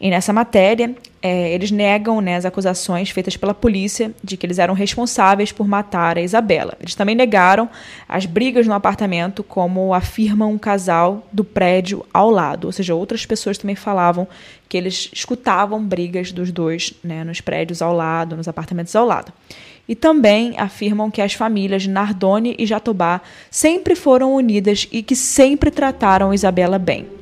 E 0.00 0.08
nessa 0.08 0.32
matéria, 0.32 0.94
é, 1.20 1.52
eles 1.52 1.70
negam 1.70 2.22
né, 2.22 2.36
as 2.36 2.46
acusações 2.46 3.10
feitas 3.10 3.36
pela 3.36 3.52
polícia 3.52 4.12
de 4.24 4.34
que 4.34 4.46
eles 4.46 4.58
eram 4.58 4.72
responsáveis 4.72 5.52
por 5.52 5.68
matar 5.68 6.16
a 6.16 6.22
Isabela. 6.22 6.74
Eles 6.80 6.94
também 6.94 7.14
negaram 7.14 7.68
as 8.08 8.24
brigas 8.24 8.66
no 8.66 8.72
apartamento, 8.72 9.42
como 9.44 9.92
afirma 9.92 10.46
um 10.46 10.56
casal 10.56 11.28
do 11.30 11.44
prédio 11.44 12.06
ao 12.14 12.30
lado. 12.30 12.64
Ou 12.64 12.72
seja, 12.72 12.94
outras 12.94 13.26
pessoas 13.26 13.58
também 13.58 13.76
falavam 13.76 14.26
que 14.70 14.76
eles 14.78 15.10
escutavam 15.12 15.84
brigas 15.84 16.32
dos 16.32 16.50
dois 16.50 16.94
né, 17.04 17.22
nos 17.22 17.42
prédios 17.42 17.82
ao 17.82 17.94
lado, 17.94 18.36
nos 18.38 18.48
apartamentos 18.48 18.96
ao 18.96 19.04
lado. 19.04 19.30
E 19.86 19.94
também 19.94 20.54
afirmam 20.56 21.10
que 21.10 21.20
as 21.20 21.34
famílias 21.34 21.86
Nardoni 21.86 22.54
e 22.58 22.64
Jatobá 22.64 23.20
sempre 23.50 23.94
foram 23.94 24.34
unidas 24.34 24.88
e 24.90 25.02
que 25.02 25.16
sempre 25.16 25.70
trataram 25.70 26.32
Isabela 26.32 26.78
bem. 26.78 27.19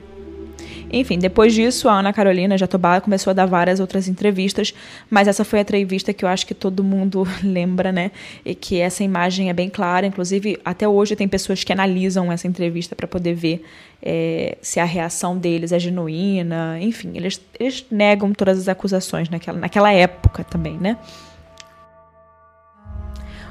Enfim, 0.90 1.18
depois 1.18 1.52
disso, 1.52 1.88
a 1.88 1.98
Ana 1.98 2.12
Carolina 2.12 2.56
Jatobá 2.56 3.00
começou 3.00 3.30
a 3.30 3.34
dar 3.34 3.46
várias 3.46 3.78
outras 3.78 4.08
entrevistas, 4.08 4.72
mas 5.10 5.28
essa 5.28 5.44
foi 5.44 5.58
a 5.58 5.62
entrevista 5.62 6.12
que 6.12 6.24
eu 6.24 6.28
acho 6.28 6.46
que 6.46 6.54
todo 6.54 6.82
mundo 6.82 7.26
lembra, 7.42 7.92
né? 7.92 8.10
E 8.44 8.54
que 8.54 8.80
essa 8.80 9.04
imagem 9.04 9.50
é 9.50 9.52
bem 9.52 9.68
clara. 9.68 10.06
Inclusive, 10.06 10.58
até 10.64 10.88
hoje 10.88 11.14
tem 11.14 11.28
pessoas 11.28 11.62
que 11.62 11.72
analisam 11.72 12.32
essa 12.32 12.46
entrevista 12.46 12.96
para 12.96 13.06
poder 13.06 13.34
ver 13.34 13.64
é, 14.02 14.56
se 14.62 14.80
a 14.80 14.84
reação 14.84 15.36
deles 15.36 15.72
é 15.72 15.78
genuína. 15.78 16.78
Enfim, 16.80 17.12
eles, 17.14 17.40
eles 17.58 17.84
negam 17.90 18.32
todas 18.32 18.58
as 18.58 18.68
acusações 18.68 19.28
naquela, 19.28 19.58
naquela 19.58 19.92
época 19.92 20.42
também, 20.44 20.78
né? 20.78 20.96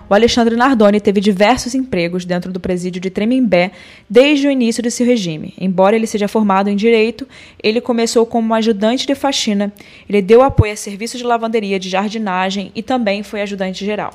O 0.10 0.14
Alexandre 0.14 0.56
Nardoni 0.56 1.02
teve 1.02 1.20
diversos 1.20 1.76
empregos 1.76 2.24
dentro 2.24 2.52
do 2.52 2.60
presídio 2.60 3.02
de 3.02 3.10
Tremembé 3.10 3.72
desde 4.10 4.48
o 4.48 4.52
início 4.52 4.82
de 4.82 4.90
seu 4.90 5.06
regime. 5.06 5.54
Embora 5.60 5.96
ele 5.96 6.08
seja 6.08 6.28
formado 6.28 6.70
em 6.70 6.76
direito, 6.76 7.28
ele 7.62 7.82
começou 7.82 8.26
como 8.26 8.54
ajudante 8.54 9.06
de 9.06 9.16
faxina, 9.16 9.74
ele 10.08 10.22
deu 10.22 10.42
apoio 10.42 10.72
a 10.72 10.76
serviços 10.78 11.20
de 11.20 11.26
lavanderia, 11.26 11.80
de 11.80 11.90
jardinagem 11.90 12.72
e 12.74 12.82
também 12.82 13.22
foi 13.22 13.42
ajudante 13.42 13.86
geral. 13.86 14.14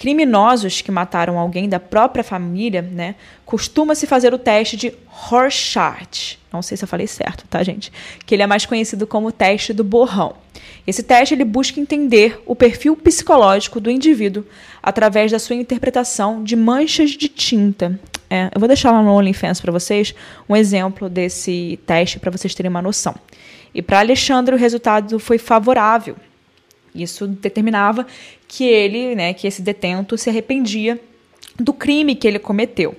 Criminosos 0.00 0.80
que 0.80 0.90
mataram 0.90 1.38
alguém 1.38 1.68
da 1.68 1.78
própria 1.78 2.24
família, 2.24 2.80
né, 2.80 3.16
costuma-se 3.44 4.06
fazer 4.06 4.32
o 4.32 4.38
teste 4.38 4.74
de 4.74 4.94
Rorschach. 5.04 6.38
Não 6.50 6.62
sei 6.62 6.74
se 6.74 6.82
eu 6.82 6.88
falei 6.88 7.06
certo, 7.06 7.44
tá, 7.50 7.62
gente? 7.62 7.92
Que 8.24 8.34
ele 8.34 8.42
é 8.42 8.46
mais 8.46 8.64
conhecido 8.64 9.06
como 9.06 9.30
teste 9.30 9.74
do 9.74 9.84
borrão. 9.84 10.36
Esse 10.86 11.02
teste 11.02 11.34
ele 11.34 11.44
busca 11.44 11.78
entender 11.78 12.42
o 12.46 12.56
perfil 12.56 12.96
psicológico 12.96 13.78
do 13.78 13.90
indivíduo 13.90 14.42
através 14.82 15.30
da 15.30 15.38
sua 15.38 15.54
interpretação 15.54 16.42
de 16.42 16.56
manchas 16.56 17.10
de 17.10 17.28
tinta. 17.28 18.00
É, 18.30 18.50
eu 18.54 18.58
vou 18.58 18.68
deixar 18.68 18.92
lá 18.92 19.02
no 19.02 19.12
OnlyFans 19.12 19.60
para 19.60 19.70
vocês 19.70 20.14
um 20.48 20.56
exemplo 20.56 21.10
desse 21.10 21.78
teste 21.84 22.18
para 22.18 22.30
vocês 22.30 22.54
terem 22.54 22.70
uma 22.70 22.80
noção. 22.80 23.14
E 23.74 23.82
para 23.82 23.98
Alexandre 23.98 24.54
o 24.54 24.58
resultado 24.58 25.18
foi 25.18 25.36
favorável. 25.36 26.16
Isso 26.94 27.26
determinava 27.26 28.06
que 28.50 28.64
ele, 28.64 29.14
né, 29.14 29.32
que 29.32 29.46
esse 29.46 29.62
detento 29.62 30.18
se 30.18 30.28
arrependia 30.28 31.00
do 31.56 31.72
crime 31.72 32.16
que 32.16 32.26
ele 32.26 32.40
cometeu. 32.40 32.96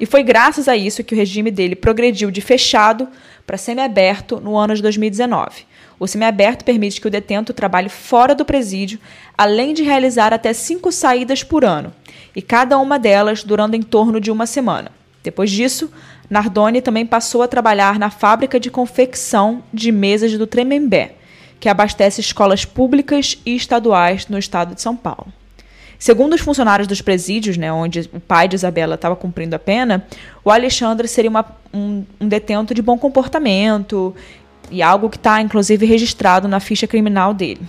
E 0.00 0.06
foi 0.06 0.22
graças 0.22 0.66
a 0.66 0.74
isso 0.74 1.04
que 1.04 1.14
o 1.14 1.16
regime 1.16 1.50
dele 1.50 1.76
progrediu 1.76 2.30
de 2.30 2.40
fechado 2.40 3.06
para 3.46 3.58
semiaberto 3.58 4.40
no 4.40 4.56
ano 4.56 4.74
de 4.74 4.80
2019. 4.80 5.66
O 6.00 6.06
semiaberto 6.06 6.64
permite 6.64 7.02
que 7.02 7.06
o 7.06 7.10
detento 7.10 7.52
trabalhe 7.52 7.90
fora 7.90 8.34
do 8.34 8.46
presídio, 8.46 8.98
além 9.36 9.74
de 9.74 9.82
realizar 9.82 10.32
até 10.32 10.54
cinco 10.54 10.90
saídas 10.90 11.42
por 11.44 11.66
ano, 11.66 11.92
e 12.34 12.40
cada 12.40 12.78
uma 12.78 12.98
delas 12.98 13.44
durando 13.44 13.76
em 13.76 13.82
torno 13.82 14.18
de 14.18 14.30
uma 14.30 14.46
semana. 14.46 14.90
Depois 15.22 15.50
disso, 15.50 15.92
Nardoni 16.30 16.80
também 16.80 17.04
passou 17.04 17.42
a 17.42 17.48
trabalhar 17.48 17.98
na 17.98 18.08
fábrica 18.08 18.58
de 18.58 18.70
confecção 18.70 19.62
de 19.70 19.92
mesas 19.92 20.38
do 20.38 20.46
Tremembé, 20.46 21.17
que 21.60 21.68
abastece 21.68 22.20
escolas 22.20 22.64
públicas 22.64 23.38
e 23.44 23.56
estaduais 23.56 24.28
no 24.28 24.38
estado 24.38 24.74
de 24.74 24.82
São 24.82 24.96
Paulo. 24.96 25.32
Segundo 25.98 26.34
os 26.34 26.40
funcionários 26.40 26.86
dos 26.86 27.02
presídios, 27.02 27.56
né, 27.56 27.72
onde 27.72 28.08
o 28.12 28.20
pai 28.20 28.46
de 28.46 28.54
Isabela 28.54 28.94
estava 28.94 29.16
cumprindo 29.16 29.56
a 29.56 29.58
pena, 29.58 30.06
o 30.44 30.50
Alexandre 30.50 31.08
seria 31.08 31.28
uma, 31.28 31.44
um, 31.74 32.04
um 32.20 32.28
detento 32.28 32.72
de 32.72 32.80
bom 32.80 32.96
comportamento 32.96 34.14
e 34.70 34.80
algo 34.80 35.10
que 35.10 35.16
está, 35.16 35.40
inclusive, 35.40 35.84
registrado 35.84 36.46
na 36.46 36.60
ficha 36.60 36.86
criminal 36.86 37.34
dele. 37.34 37.62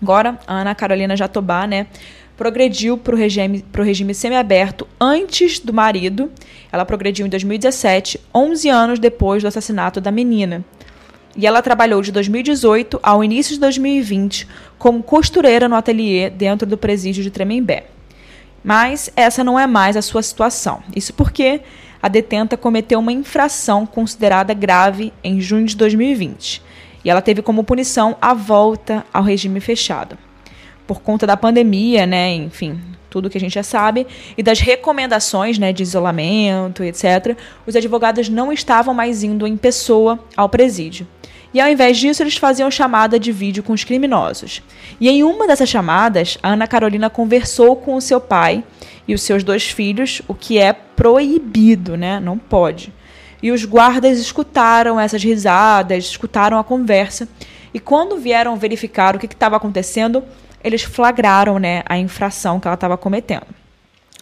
Agora, 0.00 0.38
a 0.46 0.54
Ana 0.54 0.74
Carolina 0.74 1.16
Jatobá, 1.16 1.66
né, 1.66 1.88
progrediu 2.36 2.96
para 2.96 3.14
o 3.14 3.18
regime, 3.18 3.64
regime 3.74 4.14
semiaberto 4.14 4.86
antes 5.00 5.58
do 5.58 5.72
marido. 5.72 6.30
Ela 6.70 6.84
progrediu 6.84 7.26
em 7.26 7.28
2017, 7.28 8.20
11 8.34 8.68
anos 8.68 8.98
depois 8.98 9.42
do 9.42 9.48
assassinato 9.48 10.00
da 10.00 10.10
menina. 10.10 10.64
E 11.36 11.46
ela 11.46 11.62
trabalhou 11.62 12.02
de 12.02 12.12
2018 12.12 13.00
ao 13.02 13.24
início 13.24 13.54
de 13.54 13.60
2020 13.60 14.46
como 14.78 15.02
costureira 15.02 15.68
no 15.68 15.76
ateliê 15.76 16.28
dentro 16.28 16.66
do 16.66 16.76
presídio 16.76 17.22
de 17.22 17.30
Tremembé. 17.30 17.86
Mas 18.62 19.10
essa 19.16 19.42
não 19.42 19.58
é 19.58 19.66
mais 19.66 19.96
a 19.96 20.02
sua 20.02 20.22
situação. 20.22 20.82
Isso 20.94 21.14
porque 21.14 21.62
a 22.02 22.08
detenta 22.08 22.56
cometeu 22.56 22.98
uma 22.98 23.12
infração 23.12 23.86
considerada 23.86 24.52
grave 24.52 25.12
em 25.22 25.40
junho 25.40 25.66
de 25.66 25.76
2020. 25.76 26.62
E 27.04 27.10
ela 27.10 27.22
teve 27.22 27.42
como 27.42 27.64
punição 27.64 28.16
a 28.20 28.34
volta 28.34 29.04
ao 29.12 29.22
regime 29.22 29.60
fechado. 29.60 30.16
Por 30.86 31.00
conta 31.00 31.26
da 31.26 31.36
pandemia, 31.36 32.06
né, 32.06 32.34
enfim, 32.34 32.80
tudo 33.12 33.28
que 33.28 33.36
a 33.36 33.40
gente 33.40 33.52
já 33.52 33.62
sabe, 33.62 34.06
e 34.38 34.42
das 34.42 34.58
recomendações 34.58 35.58
né, 35.58 35.70
de 35.70 35.82
isolamento, 35.82 36.82
etc., 36.82 37.36
os 37.66 37.76
advogados 37.76 38.30
não 38.30 38.50
estavam 38.50 38.94
mais 38.94 39.22
indo 39.22 39.46
em 39.46 39.54
pessoa 39.54 40.18
ao 40.34 40.48
presídio. 40.48 41.06
E 41.52 41.60
ao 41.60 41.68
invés 41.68 41.98
disso, 41.98 42.22
eles 42.22 42.38
faziam 42.38 42.70
chamada 42.70 43.18
de 43.18 43.30
vídeo 43.30 43.62
com 43.62 43.74
os 43.74 43.84
criminosos. 43.84 44.62
E 44.98 45.10
em 45.10 45.22
uma 45.22 45.46
dessas 45.46 45.68
chamadas, 45.68 46.38
a 46.42 46.48
Ana 46.48 46.66
Carolina 46.66 47.10
conversou 47.10 47.76
com 47.76 47.94
o 47.94 48.00
seu 48.00 48.18
pai 48.18 48.64
e 49.06 49.12
os 49.12 49.20
seus 49.20 49.44
dois 49.44 49.64
filhos, 49.64 50.22
o 50.26 50.34
que 50.34 50.56
é 50.58 50.72
proibido, 50.72 51.94
né? 51.94 52.18
Não 52.18 52.38
pode. 52.38 52.90
E 53.42 53.52
os 53.52 53.66
guardas 53.66 54.18
escutaram 54.18 54.98
essas 54.98 55.22
risadas, 55.22 56.04
escutaram 56.04 56.58
a 56.58 56.64
conversa. 56.64 57.28
E 57.74 57.78
quando 57.78 58.16
vieram 58.16 58.56
verificar 58.56 59.14
o 59.14 59.18
que 59.18 59.26
estava 59.26 59.56
acontecendo, 59.56 60.24
eles 60.62 60.82
flagraram 60.82 61.58
né, 61.58 61.82
a 61.86 61.98
infração 61.98 62.60
que 62.60 62.66
ela 62.66 62.74
estava 62.74 62.96
cometendo. 62.96 63.46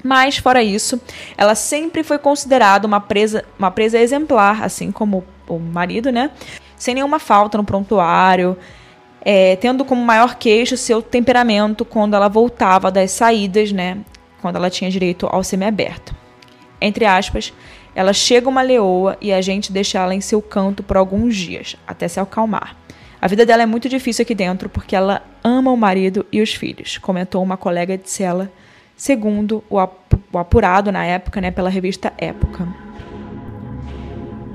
Mas, 0.03 0.39
fora 0.39 0.63
isso, 0.63 1.01
ela 1.37 1.55
sempre 1.55 2.03
foi 2.03 2.19
considerada 2.19 2.87
uma 2.87 3.01
presa, 3.01 3.45
uma 3.59 3.71
presa 3.71 3.99
exemplar, 3.99 4.63
assim 4.63 4.91
como 4.91 5.25
o 5.47 5.59
marido, 5.59 6.11
né? 6.11 6.31
Sem 6.77 6.95
nenhuma 6.95 7.19
falta 7.19 7.59
no 7.59 7.65
prontuário, 7.65 8.57
é, 9.21 9.57
tendo 9.57 9.85
como 9.85 10.03
maior 10.03 10.37
queixo 10.37 10.77
seu 10.77 11.03
temperamento 11.03 11.85
quando 11.85 12.15
ela 12.15 12.29
voltava 12.29 12.91
das 12.91 13.11
saídas, 13.11 13.73
né? 13.73 13.99
Quando 14.41 14.57
ela 14.57 14.71
tinha 14.71 14.91
direito 14.91 15.27
ao 15.31 15.45
semiaberto. 15.45 16.15
Entre 16.81 17.05
aspas, 17.05 17.53
ela 17.95 18.15
chega 18.15 18.49
uma 18.49 18.63
leoa 18.63 19.19
e 19.21 19.33
a 19.33 19.43
gente 19.43 19.71
deixa 19.71 19.99
ela 19.99 20.15
em 20.15 20.21
seu 20.23 20.41
canto 20.41 20.83
por 20.83 20.97
alguns 20.97 21.37
dias, 21.37 21.77
até 21.87 22.09
se 22.09 22.19
acalmar. 22.19 22.80
A 23.21 23.29
vida 23.29 23.45
dela 23.45 23.62
é 23.62 23.67
muito 23.67 23.89
difícil 23.89 24.23
aqui 24.23 24.35
dentro 24.35 24.69
porque 24.69 24.97
ela 24.97 25.23
ama 25.45 25.71
o 25.71 25.77
marido 25.77 26.25
e 26.33 26.41
os 26.41 26.55
filhos, 26.55 26.97
comentou 26.97 27.43
uma 27.43 27.57
colega 27.57 27.99
de 27.99 28.09
cela, 28.09 28.50
segundo 28.97 29.63
o, 29.69 29.78
apurado 29.78 30.91
na 30.91 31.04
época, 31.04 31.41
né, 31.41 31.50
pela 31.50 31.69
revista 31.69 32.13
Época. 32.17 32.67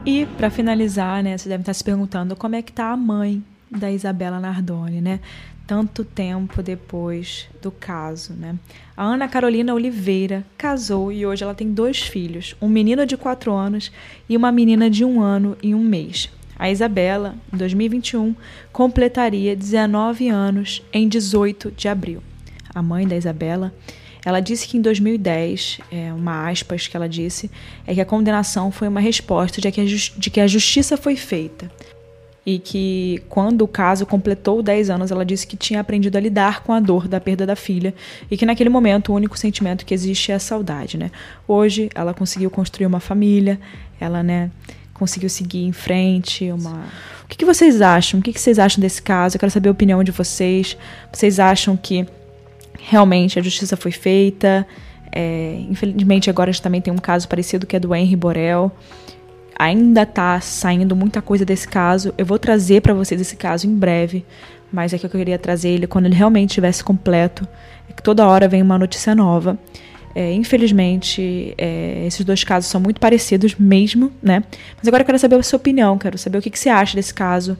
E 0.03 0.25
para 0.37 0.49
finalizar, 0.49 1.23
né, 1.23 1.37
você 1.37 1.47
deve 1.47 1.61
estar 1.61 1.73
se 1.73 1.83
perguntando 1.83 2.35
como 2.35 2.55
é 2.55 2.61
que 2.61 2.71
tá 2.71 2.91
a 2.91 2.97
mãe 2.97 3.43
da 3.69 3.91
Isabela 3.91 4.39
Nardoni, 4.39 5.01
né? 5.01 5.19
Tanto 5.67 6.03
tempo 6.03 6.61
depois 6.61 7.47
do 7.59 7.71
caso, 7.71 8.33
né? 8.33 8.55
A 8.95 9.03
Ana 9.03 9.27
Carolina 9.27 9.73
Oliveira 9.73 10.45
casou 10.55 11.11
e 11.11 11.25
hoje 11.25 11.43
ela 11.43 11.55
tem 11.55 11.71
dois 11.71 12.01
filhos, 12.01 12.55
um 12.61 12.69
menino 12.69 13.03
de 13.03 13.17
4 13.17 13.51
anos 13.51 13.91
e 14.29 14.37
uma 14.37 14.51
menina 14.51 14.89
de 14.91 15.03
um 15.03 15.19
ano 15.21 15.57
e 15.61 15.73
um 15.73 15.83
mês. 15.83 16.29
A 16.57 16.69
Isabela, 16.71 17.35
em 17.53 17.57
2021, 17.57 18.35
completaria 18.71 19.55
19 19.55 20.29
anos 20.29 20.81
em 20.93 21.07
18 21.07 21.71
de 21.71 21.87
abril. 21.87 22.23
A 22.73 22.81
mãe 22.81 23.07
da 23.07 23.15
Isabela, 23.15 23.73
ela 24.25 24.39
disse 24.39 24.67
que 24.67 24.77
em 24.77 24.81
2010, 24.81 25.79
é, 25.91 26.11
uma 26.13 26.49
aspas 26.49 26.87
que 26.87 26.97
ela 26.97 27.07
disse, 27.07 27.51
é 27.85 27.93
que 27.93 28.01
a 28.01 28.05
condenação 28.05 28.71
foi 28.71 28.87
uma 28.87 28.99
resposta 28.99 29.61
de 29.61 29.71
que, 29.71 29.85
de 29.85 30.29
que 30.29 30.39
a 30.39 30.47
justiça 30.47 30.97
foi 30.97 31.15
feita. 31.15 31.69
E 32.43 32.59
que 32.59 33.23
quando 33.27 33.63
o 33.63 33.67
caso 33.67 34.05
completou 34.05 34.61
10 34.61 34.89
anos, 34.91 35.11
ela 35.11 35.25
disse 35.25 35.47
que 35.47 35.57
tinha 35.57 35.79
aprendido 35.79 36.15
a 36.15 36.21
lidar 36.21 36.63
com 36.63 36.73
a 36.73 36.79
dor 36.79 37.07
da 37.07 37.19
perda 37.19 37.45
da 37.45 37.55
filha 37.55 37.93
e 38.29 38.37
que 38.37 38.45
naquele 38.45 38.69
momento 38.69 39.11
o 39.11 39.15
único 39.15 39.37
sentimento 39.37 39.85
que 39.85 39.93
existe 39.95 40.31
é 40.31 40.35
a 40.35 40.39
saudade, 40.39 40.95
né? 40.95 41.09
Hoje 41.47 41.89
ela 41.95 42.13
conseguiu 42.13 42.51
construir 42.51 42.85
uma 42.85 42.99
família, 42.99 43.59
ela, 43.99 44.21
né, 44.21 44.51
conseguiu 44.95 45.29
seguir 45.29 45.63
em 45.65 45.71
frente. 45.71 46.51
Uma... 46.51 46.85
O 47.23 47.27
que, 47.27 47.37
que 47.37 47.45
vocês 47.45 47.81
acham? 47.81 48.19
O 48.19 48.23
que, 48.23 48.33
que 48.33 48.41
vocês 48.41 48.57
acham 48.57 48.81
desse 48.81 49.01
caso? 49.01 49.35
Eu 49.35 49.39
quero 49.39 49.51
saber 49.51 49.69
a 49.69 49.71
opinião 49.71 50.03
de 50.03 50.11
vocês. 50.11 50.75
Vocês 51.13 51.39
acham 51.39 51.77
que 51.77 52.07
realmente 52.79 53.37
a 53.37 53.41
justiça 53.41 53.77
foi 53.77 53.91
feita? 53.91 54.65
É, 55.11 55.57
infelizmente, 55.69 56.29
agora 56.29 56.49
a 56.49 56.53
gente 56.53 56.61
também 56.61 56.81
tem 56.81 56.93
um 56.93 56.97
caso 56.97 57.27
parecido 57.27 57.67
que 57.67 57.75
é 57.75 57.79
do 57.79 57.93
Henry 57.93 58.15
Borel. 58.15 58.71
Ainda 59.57 60.03
está 60.03 60.39
saindo 60.41 60.95
muita 60.95 61.21
coisa 61.21 61.45
desse 61.45 61.67
caso. 61.67 62.13
Eu 62.17 62.25
vou 62.25 62.39
trazer 62.39 62.81
para 62.81 62.93
vocês 62.93 63.19
esse 63.19 63.35
caso 63.35 63.67
em 63.67 63.75
breve, 63.75 64.25
mas 64.71 64.93
é 64.93 64.97
que 64.97 65.05
eu 65.05 65.09
queria 65.09 65.37
trazer 65.37 65.69
ele 65.69 65.87
quando 65.87 66.05
ele 66.05 66.15
realmente 66.15 66.51
estivesse 66.51 66.83
completo. 66.83 67.47
É 67.89 67.93
que 67.93 68.01
toda 68.01 68.27
hora 68.27 68.47
vem 68.47 68.61
uma 68.61 68.77
notícia 68.77 69.13
nova. 69.13 69.57
É, 70.15 70.31
infelizmente, 70.31 71.53
é, 71.57 72.05
esses 72.07 72.23
dois 72.23 72.41
casos 72.41 72.69
são 72.69 72.79
muito 72.79 73.01
parecidos 73.01 73.53
mesmo, 73.55 74.13
né? 74.23 74.41
Mas 74.77 74.87
agora 74.87 75.01
eu 75.01 75.05
quero 75.05 75.19
saber 75.19 75.35
a 75.35 75.43
sua 75.43 75.57
opinião, 75.57 75.97
quero 75.97 76.17
saber 76.17 76.37
o 76.37 76.41
que, 76.41 76.49
que 76.49 76.57
você 76.57 76.69
acha 76.69 76.95
desse 76.95 77.13
caso. 77.13 77.57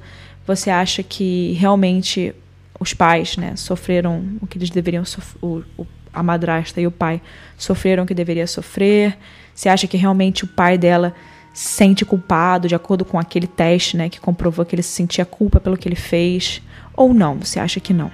Você 0.47 0.69
acha 0.69 1.03
que 1.03 1.51
realmente 1.59 2.33
os 2.79 2.93
pais, 2.93 3.35
né, 3.35 3.57
sofreram 3.57 4.23
o 4.41 4.47
que 4.47 4.57
eles 4.57 4.69
deveriam 4.69 5.03
sofrer, 5.03 5.65
a 6.13 6.23
madrasta 6.23 6.79
e 6.79 6.87
o 6.87 6.91
pai 6.91 7.21
sofreram 7.57 8.03
o 8.03 8.07
que 8.07 8.13
deveria 8.13 8.47
sofrer? 8.47 9.17
Você 9.53 9.67
acha 9.67 9.85
que 9.85 9.97
realmente 9.97 10.45
o 10.45 10.47
pai 10.47 10.77
dela 10.77 11.13
sente 11.53 12.05
culpado 12.05 12.69
de 12.69 12.75
acordo 12.75 13.03
com 13.03 13.19
aquele 13.19 13.47
teste, 13.47 13.97
né, 13.97 14.07
que 14.07 14.19
comprovou 14.19 14.65
que 14.65 14.75
ele 14.75 14.83
sentia 14.83 15.25
culpa 15.25 15.59
pelo 15.59 15.75
que 15.75 15.89
ele 15.89 15.95
fez? 15.95 16.61
Ou 16.95 17.13
não? 17.13 17.35
Você 17.39 17.59
acha 17.59 17.81
que 17.81 17.93
não? 17.93 18.09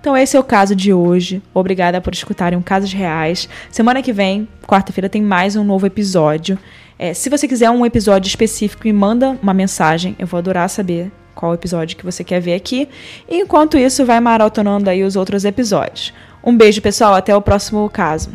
Então 0.00 0.16
esse 0.16 0.36
é 0.36 0.40
o 0.40 0.44
caso 0.44 0.74
de 0.74 0.92
hoje. 0.92 1.42
Obrigada 1.52 2.00
por 2.00 2.12
escutarem 2.12 2.58
um 2.58 2.62
Casos 2.62 2.92
Reais. 2.92 3.48
Semana 3.70 4.02
que 4.02 4.12
vem, 4.12 4.48
quarta-feira, 4.66 5.08
tem 5.08 5.22
mais 5.22 5.56
um 5.56 5.64
novo 5.64 5.86
episódio. 5.86 6.58
É, 6.98 7.12
se 7.12 7.28
você 7.28 7.46
quiser 7.46 7.70
um 7.70 7.84
episódio 7.84 8.28
específico, 8.28 8.84
me 8.84 8.92
manda 8.92 9.38
uma 9.42 9.52
mensagem. 9.52 10.16
Eu 10.18 10.26
vou 10.26 10.38
adorar 10.38 10.68
saber 10.70 11.10
qual 11.34 11.52
episódio 11.52 11.96
que 11.96 12.04
você 12.04 12.24
quer 12.24 12.40
ver 12.40 12.54
aqui. 12.54 12.88
E 13.28 13.40
enquanto 13.40 13.76
isso, 13.76 14.04
vai 14.06 14.20
maratonando 14.20 14.88
aí 14.88 15.02
os 15.02 15.16
outros 15.16 15.44
episódios. 15.44 16.12
Um 16.42 16.56
beijo, 16.56 16.80
pessoal. 16.80 17.14
Até 17.14 17.36
o 17.36 17.42
próximo 17.42 17.88
caso. 17.90 18.30